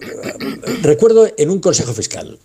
recuerdo 0.81 1.29
en 1.37 1.51
un 1.51 1.59
consejo 1.59 1.93
fiscal, 1.93 2.39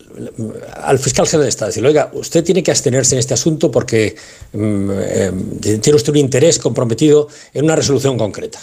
al 0.73 0.99
fiscal 0.99 1.25
general 1.25 1.45
de 1.45 1.49
Estado, 1.49 1.69
decirle, 1.69 1.89
oiga, 1.89 2.09
usted 2.13 2.43
tiene 2.43 2.61
que 2.61 2.71
abstenerse 2.71 3.15
en 3.15 3.19
este 3.19 3.33
asunto 3.33 3.71
porque 3.71 4.15
mm, 4.51 4.89
eh, 4.93 5.31
tiene 5.61 5.95
usted 5.95 6.11
un 6.11 6.17
interés 6.17 6.59
comprometido 6.59 7.29
en 7.53 7.63
una 7.63 7.77
resolución 7.77 8.17
concreta. 8.17 8.59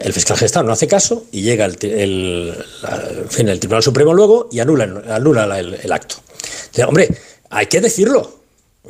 El 0.00 0.12
fiscal 0.12 0.36
Estado 0.40 0.66
no 0.66 0.72
hace 0.72 0.86
caso 0.86 1.24
y 1.32 1.42
llega 1.42 1.64
el, 1.64 1.76
fin, 3.28 3.48
el 3.48 3.58
Tribunal 3.60 3.82
Supremo 3.82 4.12
luego 4.12 4.48
y 4.52 4.60
anula, 4.60 5.02
anula 5.08 5.58
el, 5.58 5.74
el 5.74 5.92
acto. 5.92 6.16
hombre, 6.86 7.08
hay 7.50 7.66
que 7.66 7.80
decirlo. 7.80 8.38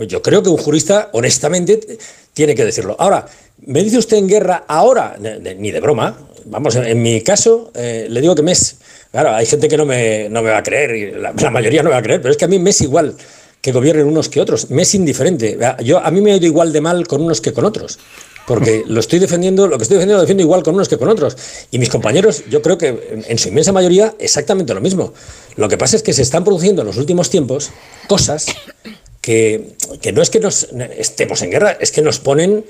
Yo 0.07 0.23
creo 0.23 0.43
que 0.43 0.49
un 0.49 0.59
jurista, 0.59 1.11
honestamente, 1.13 1.99
tiene 2.33 2.55
que 2.55 2.65
decirlo. 2.65 2.95
Ahora, 2.99 3.27
me 3.67 3.83
dice 3.83 3.99
usted 3.99 4.17
en 4.17 4.29
guerra 4.29 4.65
ahora, 4.69 5.17
ni 5.19 5.71
de 5.71 5.81
broma. 5.81 6.17
Vamos, 6.45 6.77
en 6.77 7.03
mi 7.03 7.21
caso, 7.23 7.73
eh, 7.75 8.07
le 8.09 8.21
digo 8.21 8.35
que 8.35 8.43
me 8.43 8.53
es. 8.53 8.77
Claro, 9.11 9.35
hay 9.35 9.47
gente 9.47 9.69
que 9.69 9.77
no 9.77 9.85
me, 9.85 10.29
no 10.29 10.43
me 10.43 10.51
va 10.51 10.59
a 10.59 10.63
creer, 10.63 10.95
y 10.95 11.11
la, 11.13 11.33
mayoría 11.51 11.83
no 11.83 11.89
me 11.89 11.95
va 11.95 11.99
a 11.99 12.03
creer, 12.03 12.21
pero 12.21 12.31
es 12.31 12.37
que 12.37 12.45
a 12.45 12.49
mí 12.49 12.59
me 12.59 12.71
es 12.71 12.81
igual 12.81 13.17
que 13.61 13.73
gobiernen 13.73 14.07
unos 14.07 14.29
que 14.29 14.41
otros. 14.41 14.71
Me 14.71 14.83
es 14.83 14.95
indiferente. 14.95 15.59
Yo, 15.83 15.99
a 15.99 16.11
mí 16.11 16.21
me 16.21 16.33
ha 16.33 16.37
ido 16.37 16.47
igual 16.47 16.73
de 16.73 16.81
mal 16.81 17.07
con 17.09 17.23
unos 17.23 17.41
que 17.41 17.53
con 17.53 17.65
otros. 17.65 17.99
Porque 18.49 18.83
lo 18.89 18.99
estoy 18.99 19.21
defendiendo, 19.21 19.69
lo 19.69 19.77
que 19.77 19.83
estoy 19.83 19.97
defendiendo 19.97 20.17
lo 20.17 20.23
defiendo 20.23 20.43
igual 20.43 20.65
con 20.65 20.75
unos 20.75 20.89
que 20.89 20.99
con 20.99 21.09
otros. 21.09 21.37
Y 21.71 21.79
mis 21.79 21.91
compañeros, 21.91 22.43
yo 22.51 22.61
creo 22.63 22.79
que 22.79 23.23
en 23.29 23.39
su 23.39 23.49
inmensa 23.49 23.71
mayoría, 23.71 24.15
exactamente 24.19 24.75
lo 24.75 24.81
mismo. 24.81 25.13
Lo 25.57 25.69
que 25.69 25.79
pasa 25.79 25.95
es 25.95 26.03
que 26.03 26.13
se 26.13 26.23
están 26.23 26.43
produciendo 26.43 26.83
en 26.83 26.89
los 26.89 26.97
últimos 26.97 27.31
tiempos 27.31 27.71
cosas 28.09 28.47
que, 29.21 29.75
no 30.13 30.23
es 30.23 30.31
que 30.31 30.41
nos 30.41 30.69
estemos 30.97 31.43
en 31.43 31.51
guerra, 31.51 31.77
es 31.79 31.93
que 31.93 32.03
nos 32.03 32.19
ponen 32.19 32.65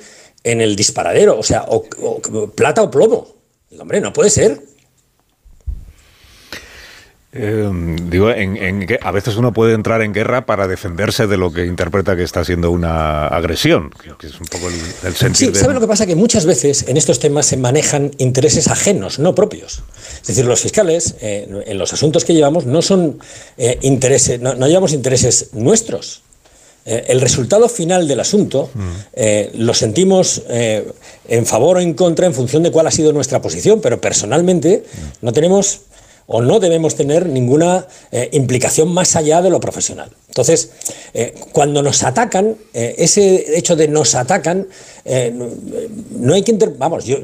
en 0.44 0.60
el 0.60 0.76
disparadero, 0.76 1.38
o 1.38 1.42
sea, 1.42 1.64
o, 1.68 1.84
plata 2.54 2.82
o 2.82 2.90
plomo. 2.90 3.34
hombre, 3.78 4.00
no 4.00 4.12
puede 4.12 4.30
ser. 4.30 4.60
Eh, 7.30 7.70
digo, 8.04 8.30
en, 8.30 8.86
a 9.02 9.10
veces 9.10 9.36
uno 9.36 9.52
puede 9.52 9.74
entrar 9.74 10.00
en 10.00 10.14
guerra 10.14 10.46
para 10.46 10.66
defenderse 10.66 11.26
de 11.26 11.36
lo 11.36 11.52
que 11.52 11.66
interpreta 11.66 12.16
que 12.16 12.22
está 12.22 12.42
siendo 12.42 12.70
una 12.70 13.26
agresión, 13.26 13.90
que 14.18 14.28
es 14.28 14.40
un 14.40 14.46
poco 14.46 14.68
el, 14.68 15.14
sentido. 15.14 15.52
Sí, 15.52 15.60
¿sabe 15.60 15.74
lo 15.74 15.80
que 15.80 15.86
pasa? 15.86 16.06
Que 16.06 16.16
muchas 16.16 16.46
veces 16.46 16.86
en 16.88 16.96
estos 16.96 17.18
temas 17.18 17.44
se 17.44 17.58
manejan 17.58 18.12
intereses 18.16 18.68
ajenos, 18.68 19.18
no 19.18 19.34
propios. 19.34 19.82
Es 20.22 20.28
decir, 20.28 20.46
los 20.46 20.60
fiscales, 20.60 21.16
eh, 21.20 21.64
en 21.66 21.76
los 21.76 21.92
asuntos 21.92 22.24
que 22.24 22.32
llevamos, 22.32 22.64
no 22.64 22.80
son 22.80 23.18
eh, 23.58 23.78
intereses, 23.82 24.40
no, 24.40 24.54
llevamos 24.66 24.94
intereses 24.94 25.50
nuestros. 25.52 26.22
el 26.86 27.20
resultado 27.20 27.68
final 27.68 28.08
del 28.08 28.20
asunto 28.20 28.70
mm. 28.72 29.60
lo 29.60 29.74
sentimos 29.74 30.42
en 30.48 31.44
favor 31.44 31.76
o 31.76 31.80
en 31.80 31.92
contra 31.92 32.24
en 32.24 32.32
función 32.32 32.62
de 32.62 32.70
cuál 32.70 32.86
ha 32.86 32.90
sido 32.90 33.12
nuestra 33.12 33.42
posición, 33.42 33.82
pero 33.82 34.00
personalmente 34.00 34.82
mm. 34.82 35.26
no 35.26 35.32
tenemos 35.34 35.82
o 36.30 36.42
no 36.42 36.60
debemos 36.60 36.94
tener 36.94 37.26
ninguna 37.26 37.86
eh, 38.12 38.28
implicación 38.32 38.92
más 38.92 39.16
allá 39.16 39.40
de 39.40 39.48
lo 39.48 39.60
profesional. 39.60 40.10
Entonces, 40.28 40.70
eh, 41.14 41.34
cuando 41.52 41.82
nos 41.82 42.02
atacan, 42.02 42.54
eh, 42.74 42.94
ese 42.98 43.56
hecho 43.58 43.74
de 43.74 43.88
nos 43.88 44.14
atacan, 44.14 44.68
no 46.18 46.34
hay 46.34 46.42
que 46.42 46.52
vamos, 46.76 47.06
yo 47.06 47.16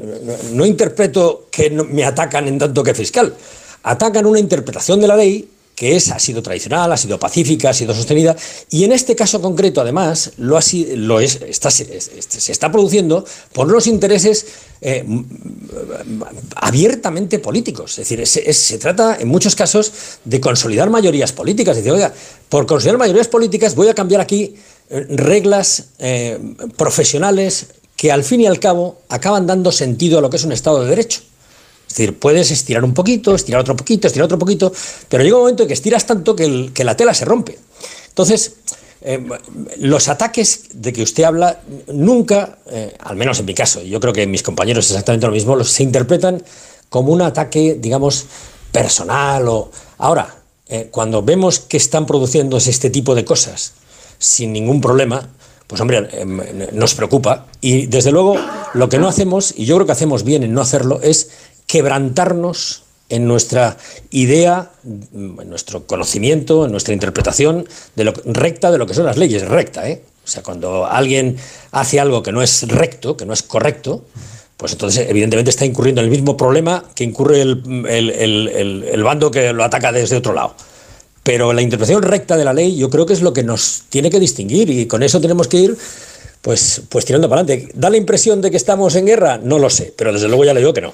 no, 0.53 0.65
interpreto 0.65 1.45
que 1.51 1.69
me 1.69 2.03
atacan 2.03 2.47
en 2.47 2.57
tanto 2.57 2.83
que 2.83 2.95
fiscal. 2.95 3.35
Atacan 3.83 4.25
una 4.25 4.39
interpretación 4.39 4.99
de 4.99 5.07
la 5.07 5.15
ley 5.15 5.47
que 5.75 5.95
es, 5.97 6.09
ha 6.09 6.19
sido 6.19 6.41
tradicional, 6.41 6.91
ha 6.91 6.97
sido 6.97 7.19
pacífica, 7.19 7.69
ha 7.69 7.73
sido 7.73 7.93
sostenida, 7.93 8.35
y 8.69 8.85
en 8.85 8.93
este 8.93 9.15
caso 9.15 9.41
concreto, 9.41 9.81
además, 9.81 10.31
lo, 10.37 10.57
ha, 10.57 10.61
lo 10.95 11.19
es, 11.19 11.39
se, 11.51 12.51
está 12.51 12.71
produciendo 12.71 13.25
por 13.51 13.69
los 13.69 13.85
intereses 13.85 14.45
eh, 14.81 15.05
abiertamente 16.55 17.39
políticos. 17.39 17.99
Es 17.99 18.09
decir, 18.09 18.55
se 18.55 18.77
trata 18.77 19.17
en 19.19 19.27
muchos 19.27 19.55
casos 19.55 19.91
de 20.23 20.39
consolidar 20.39 20.89
mayorías 20.89 21.33
políticas. 21.33 21.77
Es 21.77 21.83
decir, 21.83 21.93
oiga, 21.93 22.13
por 22.47 22.65
consolidar 22.65 22.97
mayorías 22.97 23.27
políticas 23.27 23.75
voy 23.75 23.89
a 23.89 23.93
cambiar 23.93 24.21
aquí 24.21 24.55
eh, 24.89 25.05
reglas 25.09 25.85
eh, 25.99 26.39
profesionales 26.77 27.67
que 27.95 28.11
al 28.11 28.23
fin 28.23 28.41
y 28.41 28.45
al 28.45 28.59
cabo 28.59 28.99
acaban 29.09 29.47
dando 29.47 29.71
sentido 29.71 30.19
a 30.19 30.21
lo 30.21 30.29
que 30.29 30.37
es 30.37 30.43
un 30.43 30.51
Estado 30.51 30.83
de 30.83 30.89
Derecho. 30.89 31.21
Es 31.95 31.99
decir, 31.99 32.19
puedes 32.19 32.51
estirar 32.51 32.83
un 32.83 32.93
poquito, 32.93 33.33
estirar 33.33 33.61
otro 33.61 33.73
poquito, 33.73 34.07
estirar 34.07 34.25
otro 34.25 34.37
poquito, 34.37 34.69
pero 35.07 35.23
llega 35.23 35.37
un 35.37 35.43
momento 35.43 35.63
en 35.63 35.67
que 35.69 35.73
estiras 35.75 36.05
tanto 36.05 36.35
que, 36.35 36.83
la 36.83 36.97
tela 36.97 37.13
se 37.13 37.23
rompe. 37.23 37.57
Entonces, 38.09 38.55
eh, 38.99 39.25
los 39.77 40.09
ataques 40.09 40.63
de 40.73 40.91
que 40.91 41.03
usted 41.03 41.23
habla 41.23 41.61
nunca, 41.87 42.57
eh, 42.69 42.93
al 42.99 43.15
menos 43.15 43.39
en 43.39 43.45
mi 43.45 43.53
caso, 43.53 43.81
yo 43.81 44.01
creo 44.01 44.11
que 44.11 44.27
mis 44.27 44.43
compañeros 44.43 44.89
exactamente 44.89 45.25
lo 45.25 45.31
mismo, 45.31 45.55
los, 45.55 45.71
se 45.71 45.83
interpretan 45.83 46.43
como 46.89 47.13
un 47.13 47.21
ataque, 47.21 47.77
digamos, 47.79 48.25
personal 48.73 49.47
o... 49.47 49.71
Ahora, 49.97 50.35
eh, 50.67 50.89
cuando 50.91 51.23
vemos 51.23 51.59
que 51.59 51.77
están 51.77 52.05
produciéndose 52.05 52.71
este 52.71 52.89
tipo 52.89 53.15
de 53.15 53.23
cosas 53.23 53.71
sin 54.17 54.51
ningún 54.51 54.81
problema, 54.81 55.29
pues 55.67 55.81
hombre, 55.81 56.09
nos 56.73 56.93
preocupa. 56.93 57.47
Y 57.59 57.87
desde 57.87 58.11
luego, 58.11 58.35
lo 58.73 58.87
que 58.87 58.99
no 58.99 59.07
hacemos, 59.07 59.53
y 59.57 59.65
yo 59.65 59.75
creo 59.75 59.87
que 59.87 59.93
hacemos 59.93 60.23
bien 60.23 60.43
en 60.43 60.53
no 60.53 60.61
hacerlo, 60.61 60.99
es 61.01 61.29
quebrantarnos 61.67 62.83
en 63.09 63.27
nuestra 63.27 63.77
idea, 64.09 64.71
en 64.83 65.49
nuestro 65.49 65.85
conocimiento, 65.85 66.65
en 66.65 66.71
nuestra 66.71 66.93
interpretación 66.93 67.67
de 67.95 68.03
lo 68.03 68.13
recta 68.25 68.71
de 68.71 68.77
lo 68.77 68.87
que 68.87 68.93
son 68.93 69.05
las 69.05 69.17
leyes, 69.17 69.47
recta, 69.47 69.87
¿eh? 69.87 70.01
O 70.23 70.27
sea, 70.27 70.41
cuando 70.41 70.87
alguien 70.87 71.37
hace 71.71 71.99
algo 71.99 72.23
que 72.23 72.31
no 72.31 72.41
es 72.41 72.67
recto, 72.67 73.15
que 73.15 73.27
no 73.27 73.33
es 73.33 73.43
correcto, 73.43 74.05
pues 74.57 74.71
entonces 74.71 75.07
evidentemente 75.07 75.51
está 75.51 75.65
incurriendo 75.65 76.01
en 76.01 76.05
el 76.05 76.11
mismo 76.11 76.35
problema 76.35 76.83
que 76.95 77.03
incurre 77.03 77.41
el, 77.41 79.03
bando 79.03 79.29
que 79.29 79.53
lo 79.53 79.63
ataca 79.63 79.91
desde 79.91 80.15
otro 80.15 80.33
lado. 80.33 80.55
Pero 81.21 81.53
la 81.53 81.61
interpretación 81.61 82.01
recta 82.01 82.37
de 82.37 82.45
la 82.45 82.53
ley 82.53 82.75
yo 82.75 82.89
creo 82.89 83.05
que 83.05 83.13
es 83.13 83.21
lo 83.21 83.33
que 83.33 83.43
nos 83.43 83.83
tiene 83.89 84.09
que 84.09 84.19
distinguir 84.19 84.69
y 84.69 84.87
con 84.87 85.03
eso 85.03 85.21
tenemos 85.21 85.47
que 85.47 85.57
ir 85.57 85.77
pues, 86.41 86.81
pues 86.89 87.05
tirando 87.05 87.29
para 87.29 87.41
adelante. 87.41 87.71
¿Da 87.75 87.89
la 87.89 87.97
impresión 87.97 88.41
de 88.41 88.49
que 88.49 88.57
estamos 88.57 88.95
en 88.95 89.05
guerra? 89.05 89.37
No 89.37 89.59
lo 89.59 89.69
sé, 89.69 89.93
pero 89.95 90.13
desde 90.13 90.27
luego 90.27 90.45
ya 90.45 90.53
le 90.53 90.61
digo 90.61 90.73
que 90.73 90.81
no. 90.81 90.93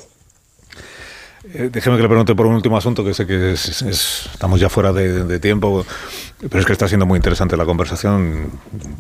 Eh, 1.54 1.70
déjeme 1.72 1.98
que 1.98 2.04
le 2.04 2.08
pregunte 2.08 2.34
por 2.34 2.46
un 2.46 2.54
último 2.54 2.78
asunto, 2.78 3.04
que 3.04 3.14
sé 3.14 3.26
que 3.26 3.52
estamos 3.54 4.60
ya 4.60 4.70
fuera 4.70 4.94
de, 4.94 5.40
tiempo, 5.40 5.86
pero 6.40 6.60
es 6.60 6.66
que 6.66 6.72
está 6.72 6.88
siendo 6.88 7.06
muy 7.06 7.18
interesante 7.18 7.58
la 7.58 7.66
conversación, 7.66 8.52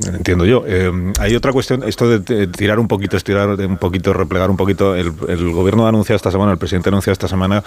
entiendo 0.05 0.45
yo. 0.45 0.63
Eh, 0.67 0.91
hay 1.19 1.35
otra 1.35 1.53
cuestión, 1.53 1.83
esto 1.83 2.19
de 2.19 2.47
tirar 2.47 2.79
un 2.79 2.87
poquito, 2.87 3.15
estirar 3.15 3.49
un 3.49 3.77
poquito, 3.77 4.13
replegar 4.13 4.49
un 4.49 4.57
poquito. 4.57 4.95
El, 4.95 5.11
gobierno 5.51 5.85
ha 5.85 5.89
anunciado 5.89 6.17
esta 6.17 6.31
semana, 6.31 6.51
el 6.51 6.57
presidente 6.57 6.89
ha 6.89 6.91
anunciado 6.91 7.13
esta 7.13 7.27
semana 7.27 7.63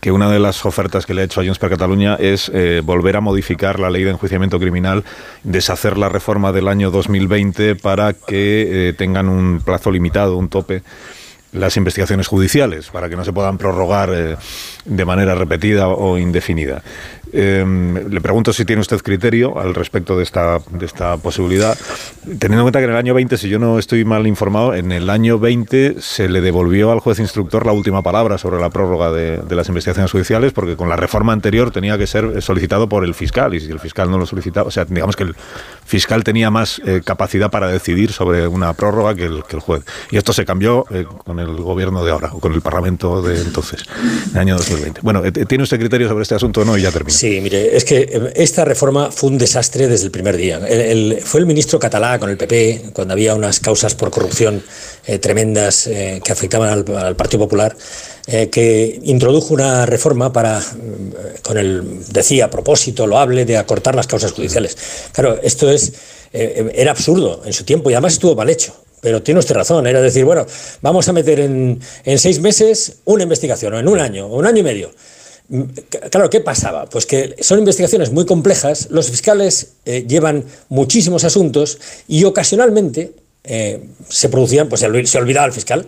que 0.00 0.12
una 0.12 0.30
de 0.30 0.38
las 0.38 0.64
ofertas 0.64 1.06
que 1.06 1.12
le 1.12 1.22
ha 1.22 1.24
hecho 1.24 1.40
a 1.40 1.44
Junts 1.44 1.58
per 1.58 1.70
Cataluña 1.70 2.14
es 2.14 2.50
eh, 2.54 2.82
volver 2.84 3.16
a 3.16 3.20
modificar 3.20 3.80
la 3.80 3.90
ley 3.90 4.04
de 4.04 4.10
enjuiciamiento 4.10 4.58
criminal, 4.60 5.04
deshacer 5.42 5.98
la 5.98 6.08
reforma 6.08 6.52
del 6.52 6.68
año 6.68 6.90
2020 6.90 7.74
para 7.76 8.12
que 8.12 8.94
tengan 8.96 9.28
un 9.28 9.60
plazo 9.60 9.90
limitado, 9.90 10.36
un 10.36 10.48
tope 10.48 10.82
las 11.52 11.76
investigaciones 11.76 12.28
judiciales 12.28 12.90
para 12.90 13.08
que 13.08 13.16
no 13.16 13.24
se 13.24 13.32
puedan 13.32 13.58
prorrogar 13.58 14.10
eh, 14.12 14.36
de 14.84 15.04
manera 15.04 15.34
repetida 15.34 15.88
o 15.88 16.18
indefinida. 16.18 16.82
Em, 17.32 18.08
le 18.08 18.20
pregunto 18.20 18.52
si 18.52 18.64
tiene 18.64 18.80
usted 18.80 18.98
criterio 19.00 19.58
al 19.58 19.74
respecto 19.74 20.16
de 20.16 20.24
esta, 20.24 20.58
de 20.70 20.84
esta 20.84 21.16
posibilidad, 21.16 21.78
teniendo 22.24 22.58
en 22.58 22.62
cuenta 22.62 22.80
que 22.80 22.86
en 22.86 22.90
el 22.90 22.96
año 22.96 23.14
20, 23.14 23.36
si 23.36 23.48
yo 23.48 23.58
no 23.58 23.78
estoy 23.78 24.04
mal 24.04 24.26
informado, 24.26 24.74
en 24.74 24.90
el 24.90 25.08
año 25.08 25.38
20 25.38 26.00
se 26.00 26.28
le 26.28 26.40
devolvió 26.40 26.90
al 26.90 26.98
juez 26.98 27.20
instructor 27.20 27.66
la 27.66 27.72
última 27.72 28.02
palabra 28.02 28.36
sobre 28.36 28.60
la 28.60 28.70
prórroga 28.70 29.12
de, 29.12 29.40
las 29.54 29.68
investigaciones 29.68 30.10
judiciales, 30.10 30.52
porque 30.52 30.76
con 30.76 30.88
la 30.88 30.96
reforma 30.96 31.32
anterior 31.32 31.70
tenía 31.70 31.96
que 31.98 32.06
ser 32.06 32.42
solicitado 32.42 32.88
por 32.88 33.04
el 33.04 33.14
fiscal, 33.14 33.54
y 33.54 33.60
si 33.60 33.70
el 33.70 33.78
fiscal 33.78 34.10
no 34.10 34.18
lo 34.18 34.26
solicitaba, 34.26 34.66
o 34.66 34.70
sea, 34.70 34.84
digamos 34.84 35.14
que 35.14 35.24
el 35.24 35.36
fiscal 35.84 36.24
tenía 36.24 36.50
más 36.50 36.80
eh, 36.84 37.00
capacidad 37.04 37.50
para 37.50 37.68
decidir 37.68 38.12
sobre 38.12 38.48
una 38.48 38.72
prórroga 38.72 39.14
que 39.14 39.26
el, 39.26 39.44
que 39.44 39.56
el 39.56 39.62
juez. 39.62 39.84
Y 40.10 40.16
esto 40.16 40.32
se 40.32 40.44
cambió 40.44 40.84
eh, 40.90 41.06
el 41.40 41.56
gobierno 41.56 42.04
de 42.04 42.10
ahora, 42.10 42.30
o 42.32 42.40
con 42.40 42.52
el 42.52 42.60
Parlamento 42.60 43.22
de 43.22 43.40
entonces, 43.40 43.82
en 44.26 44.32
el 44.32 44.38
año 44.38 44.56
2020. 44.56 45.00
Bueno, 45.02 45.24
eh, 45.24 45.32
¿tiene 45.32 45.64
usted 45.64 45.78
criterio 45.78 46.08
sobre 46.08 46.22
este 46.22 46.34
asunto 46.34 46.60
o 46.60 46.64
no? 46.64 46.76
Y 46.76 46.82
ya 46.82 46.92
termino. 46.92 47.16
Sí, 47.16 47.40
mire, 47.40 47.76
es 47.76 47.84
que 47.84 48.00
eh, 48.00 48.32
esta 48.36 48.64
reforma 48.64 49.10
fue 49.10 49.30
un 49.30 49.38
desastre 49.38 49.88
desde 49.88 50.04
el 50.04 50.10
primer 50.10 50.36
día. 50.36 50.60
fue 51.24 51.40
el 51.40 51.46
ministro 51.46 51.78
catalá 51.78 52.18
con 52.18 52.30
el 52.30 52.36
PP, 52.36 52.90
cuando 52.92 53.12
había 53.14 53.34
unas 53.34 53.60
causas 53.60 53.94
por 53.94 54.10
corrupción 54.10 54.62
eh, 55.06 55.18
tremendas 55.18 55.88
que 55.88 56.32
afectaban 56.32 56.84
al, 56.88 57.16
Partido 57.16 57.40
Popular, 57.40 57.76
que 58.26 59.00
introdujo 59.04 59.54
una 59.54 59.86
reforma 59.86 60.32
para, 60.32 60.62
con 61.42 61.58
el, 61.58 62.04
decía, 62.08 62.48
propósito 62.50 63.06
loable 63.06 63.44
de 63.44 63.56
acortar 63.56 63.94
las 63.94 64.06
causas 64.06 64.32
judiciales. 64.32 64.76
Claro, 65.12 65.38
esto 65.42 65.70
es, 65.70 65.92
era 66.32 66.92
absurdo 66.92 67.42
en 67.44 67.52
su 67.52 67.64
tiempo 67.64 67.90
y 67.90 67.94
además 67.94 68.14
estuvo 68.14 68.34
mal 68.34 68.48
hecho. 68.48 68.74
Pero 69.00 69.22
tiene 69.22 69.40
usted 69.40 69.54
razón, 69.54 69.86
era 69.86 70.00
decir, 70.00 70.24
bueno, 70.24 70.46
vamos 70.82 71.08
a 71.08 71.12
meter 71.12 71.40
en, 71.40 71.80
en 72.04 72.18
seis 72.18 72.40
meses 72.40 72.98
una 73.04 73.22
investigación, 73.22 73.74
o 73.74 73.78
en 73.78 73.88
un 73.88 73.98
año, 73.98 74.26
o 74.26 74.36
un 74.38 74.46
año 74.46 74.58
y 74.58 74.62
medio. 74.62 74.90
Claro, 76.10 76.30
¿qué 76.30 76.40
pasaba? 76.40 76.86
Pues 76.86 77.06
que 77.06 77.34
son 77.40 77.58
investigaciones 77.58 78.12
muy 78.12 78.24
complejas, 78.24 78.86
los 78.90 79.10
fiscales 79.10 79.72
eh, 79.84 80.04
llevan 80.06 80.44
muchísimos 80.68 81.24
asuntos 81.24 81.80
y 82.06 82.22
ocasionalmente 82.22 83.14
eh, 83.42 83.82
se 84.08 84.28
producían, 84.28 84.68
pues 84.68 84.80
se 84.80 85.18
olvidaba 85.18 85.46
el 85.46 85.52
fiscal 85.52 85.86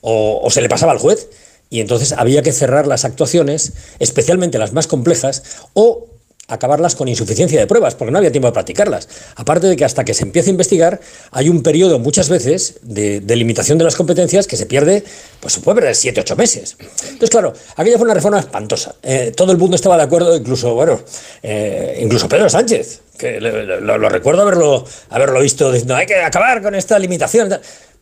o, 0.00 0.48
se 0.50 0.62
le 0.62 0.68
pasaba 0.70 0.92
al 0.92 0.98
juez 0.98 1.28
y 1.68 1.80
entonces 1.80 2.12
había 2.12 2.42
que 2.42 2.52
cerrar 2.52 2.86
las 2.86 3.04
actuaciones, 3.04 3.74
especialmente 3.98 4.58
las 4.58 4.72
más 4.72 4.86
complejas, 4.86 5.42
o 5.74 6.06
acabarlas 6.52 6.94
con 6.94 7.08
insuficiencia 7.08 7.58
de 7.58 7.66
pruebas, 7.66 7.94
porque 7.94 8.10
no 8.10 8.18
había 8.18 8.30
tiempo 8.30 8.48
de 8.48 8.52
practicarlas. 8.52 9.08
Aparte 9.36 9.66
de 9.66 9.76
que 9.76 9.84
hasta 9.84 10.04
que 10.04 10.14
se 10.14 10.24
empiece 10.24 10.50
a 10.50 10.52
investigar, 10.52 11.00
hay 11.30 11.48
un 11.48 11.62
periodo 11.62 11.98
muchas 11.98 12.28
veces 12.28 12.78
de, 12.82 13.22
limitación 13.34 13.78
de 13.78 13.84
las 13.84 13.96
competencias 13.96 14.46
que 14.46 14.56
se 14.56 14.66
pierde, 14.66 15.02
pues 15.40 15.54
se 15.54 15.60
puede 15.60 15.76
perder 15.76 15.96
siete, 15.96 16.20
ocho 16.20 16.36
meses. 16.36 16.76
Entonces, 16.80 17.30
claro, 17.30 17.52
aquella 17.76 17.96
fue 17.96 18.04
una 18.04 18.14
reforma 18.14 18.38
espantosa. 18.38 18.94
Eh, 19.02 19.32
todo 19.34 19.52
el 19.52 19.58
mundo 19.58 19.76
estaba 19.76 19.96
de 19.96 20.02
acuerdo, 20.02 20.36
incluso, 20.36 20.74
bueno, 20.74 21.00
eh, 21.42 21.98
incluso 22.02 22.28
Pedro 22.28 22.48
Sánchez, 22.48 23.00
que 23.16 23.40
lo, 23.40 24.08
recuerdo 24.08 24.42
haberlo, 24.42 24.84
haberlo 25.10 25.40
visto 25.40 25.70
diciendo, 25.70 25.96
hay 25.96 26.06
que 26.06 26.16
acabar 26.16 26.62
con 26.62 26.74
esta 26.74 26.98
limitación. 26.98 27.58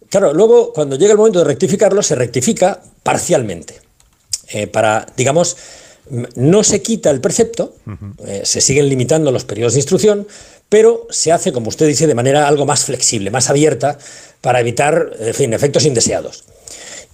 Claro, 0.08 0.34
luego, 0.34 0.72
cuando 0.72 0.96
llega 0.96 1.12
el 1.12 1.18
momento 1.18 1.38
de 1.38 1.44
rectificarlo, 1.44 2.02
se 2.02 2.16
rectifica 2.16 2.80
parcialmente. 3.02 3.80
Eh, 4.52 4.66
para, 4.66 5.06
digamos, 5.16 5.56
no 6.34 6.64
se 6.64 6.82
quita 6.82 7.10
el 7.10 7.20
precepto, 7.20 7.74
eh, 8.26 8.42
se 8.44 8.60
siguen 8.60 8.88
limitando 8.88 9.30
los 9.30 9.44
periodos 9.44 9.74
de 9.74 9.80
instrucción, 9.80 10.26
pero 10.68 11.06
se 11.10 11.32
hace, 11.32 11.52
como 11.52 11.68
usted 11.68 11.86
dice, 11.86 12.06
de 12.06 12.14
manera 12.14 12.46
algo 12.48 12.66
más 12.66 12.84
flexible, 12.84 13.30
más 13.30 13.50
abierta, 13.50 13.98
para 14.40 14.60
evitar 14.60 15.12
en 15.18 15.34
fin, 15.34 15.52
efectos 15.52 15.84
indeseados. 15.84 16.44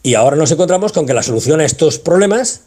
Y 0.02 0.14
ahora 0.14 0.36
nos 0.36 0.50
encontramos 0.50 0.92
con 0.92 1.06
que 1.06 1.14
la 1.14 1.22
solución 1.22 1.60
a 1.60 1.64
estos 1.64 1.98
problemas, 1.98 2.62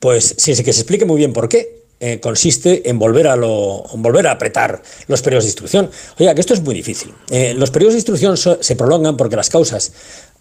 pues 0.00 0.34
sin 0.36 0.56
que 0.56 0.72
se 0.72 0.80
explique 0.80 1.04
muy 1.04 1.16
bien 1.16 1.32
por 1.32 1.48
qué, 1.48 1.76
eh, 1.98 2.20
consiste 2.20 2.90
en 2.90 2.98
volver 2.98 3.26
a, 3.26 3.36
lo, 3.36 3.84
volver 3.94 4.26
a 4.26 4.32
apretar 4.32 4.82
los 5.06 5.22
periodos 5.22 5.44
de 5.44 5.48
instrucción. 5.48 5.90
Oiga, 6.18 6.34
que 6.34 6.42
esto 6.42 6.52
es 6.52 6.60
muy 6.60 6.74
difícil. 6.74 7.14
Eh, 7.30 7.54
los 7.54 7.70
periodos 7.70 7.94
de 7.94 8.00
instrucción 8.00 8.36
se 8.36 8.76
prolongan 8.76 9.16
porque 9.16 9.36
las 9.36 9.48
causas 9.48 9.92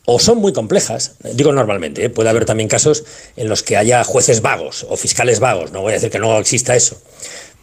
o 0.05 0.19
son 0.19 0.37
muy 0.37 0.53
complejas, 0.53 1.15
digo 1.33 1.51
normalmente, 1.51 2.05
¿eh? 2.05 2.09
puede 2.09 2.29
haber 2.29 2.45
también 2.45 2.69
casos 2.69 3.03
en 3.35 3.49
los 3.49 3.63
que 3.63 3.77
haya 3.77 4.03
jueces 4.03 4.41
vagos 4.41 4.85
o 4.89 4.97
fiscales 4.97 5.39
vagos, 5.39 5.71
no 5.71 5.81
voy 5.81 5.91
a 5.91 5.95
decir 5.95 6.11
que 6.11 6.19
no 6.19 6.37
exista 6.37 6.75
eso, 6.75 6.97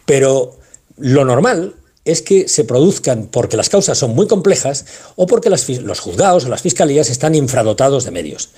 pero 0.06 0.58
lo 0.96 1.24
normal 1.24 1.74
es 2.04 2.20
que 2.20 2.48
se 2.48 2.64
produzcan 2.64 3.28
porque 3.28 3.56
las 3.56 3.68
causas 3.68 3.96
son 3.96 4.14
muy 4.14 4.26
complejas 4.26 4.84
o 5.14 5.26
porque 5.26 5.50
los 5.50 6.00
juzgados 6.00 6.44
o 6.44 6.48
las 6.48 6.62
fiscalías 6.62 7.10
están 7.10 7.34
infradotados 7.34 8.04
de 8.04 8.10
medios. 8.10 8.50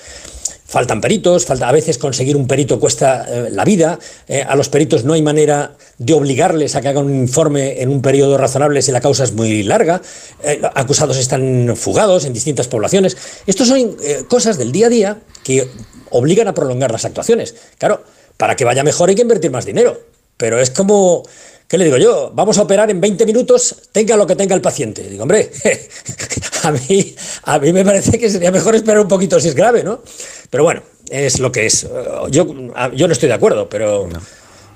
Faltan 0.74 1.00
peritos, 1.00 1.46
falta 1.46 1.68
a 1.68 1.72
veces 1.72 1.98
conseguir 1.98 2.34
un 2.36 2.48
perito 2.48 2.80
cuesta 2.80 3.24
eh, 3.28 3.48
la 3.52 3.64
vida, 3.64 3.96
eh, 4.26 4.42
a 4.42 4.56
los 4.56 4.68
peritos 4.68 5.04
no 5.04 5.12
hay 5.12 5.22
manera 5.22 5.76
de 5.98 6.14
obligarles 6.14 6.74
a 6.74 6.80
que 6.80 6.88
hagan 6.88 7.06
un 7.06 7.14
informe 7.14 7.80
en 7.80 7.90
un 7.90 8.02
periodo 8.02 8.36
razonable 8.36 8.82
si 8.82 8.90
la 8.90 9.00
causa 9.00 9.22
es 9.22 9.30
muy 9.34 9.62
larga, 9.62 10.02
eh, 10.42 10.60
acusados 10.74 11.16
están 11.16 11.76
fugados 11.76 12.24
en 12.24 12.32
distintas 12.32 12.66
poblaciones. 12.66 13.16
Estas 13.46 13.68
son 13.68 13.96
cosas 14.26 14.58
del 14.58 14.72
día 14.72 14.86
a 14.86 14.90
día 14.90 15.18
que 15.44 15.68
obligan 16.10 16.48
a 16.48 16.54
prolongar 16.54 16.90
las 16.90 17.04
actuaciones. 17.04 17.54
Claro, 17.78 18.02
para 18.36 18.56
que 18.56 18.64
vaya 18.64 18.82
mejor 18.82 19.10
hay 19.10 19.14
que 19.14 19.22
invertir 19.22 19.52
más 19.52 19.66
dinero, 19.66 20.00
pero 20.36 20.58
es 20.58 20.70
como 20.70 21.22
¿Qué 21.68 21.78
le 21.78 21.86
digo 21.86 21.96
yo? 21.96 22.30
Vamos 22.34 22.58
a 22.58 22.62
operar 22.62 22.90
en 22.90 23.00
20 23.00 23.24
minutos, 23.26 23.74
tenga 23.90 24.16
lo 24.16 24.26
que 24.26 24.36
tenga 24.36 24.54
el 24.54 24.60
paciente. 24.60 25.02
Digo, 25.08 25.22
hombre, 25.22 25.50
a 26.62 26.70
mí, 26.70 27.14
a 27.44 27.58
mí 27.58 27.72
me 27.72 27.84
parece 27.84 28.18
que 28.18 28.28
sería 28.30 28.50
mejor 28.50 28.74
esperar 28.74 29.00
un 29.00 29.08
poquito 29.08 29.40
si 29.40 29.48
es 29.48 29.54
grave, 29.54 29.82
¿no? 29.82 30.02
Pero 30.50 30.64
bueno, 30.64 30.82
es 31.08 31.38
lo 31.40 31.50
que 31.50 31.66
es. 31.66 31.86
Yo, 32.30 32.46
yo 32.94 33.06
no 33.06 33.12
estoy 33.12 33.28
de 33.28 33.34
acuerdo, 33.34 33.68
pero, 33.68 34.08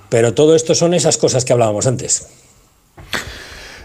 pero 0.08 0.34
todo 0.34 0.54
esto 0.54 0.74
son 0.74 0.94
esas 0.94 1.18
cosas 1.18 1.44
que 1.44 1.52
hablábamos 1.52 1.86
antes. 1.86 2.26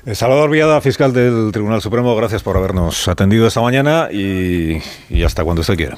Eh, 0.05 0.15
Salvador 0.15 0.49
Villada, 0.49 0.81
fiscal 0.81 1.13
del 1.13 1.51
Tribunal 1.53 1.81
Supremo, 1.81 2.15
gracias 2.15 2.43
por 2.43 2.57
habernos 2.57 3.07
atendido 3.07 3.47
esta 3.47 3.61
mañana 3.61 4.09
y, 4.11 4.81
y 5.09 5.23
hasta 5.23 5.43
cuando 5.43 5.61
usted 5.61 5.75
quiera. 5.75 5.97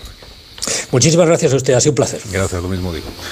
Muchísimas 0.91 1.27
gracias 1.27 1.53
a 1.53 1.55
usted, 1.55 1.73
ha 1.73 1.81
sido 1.81 1.91
un 1.91 1.95
placer. 1.95 2.21
Gracias, 2.31 2.61
lo 2.61 2.69
mismo 2.69 2.93
digo. 2.93 3.07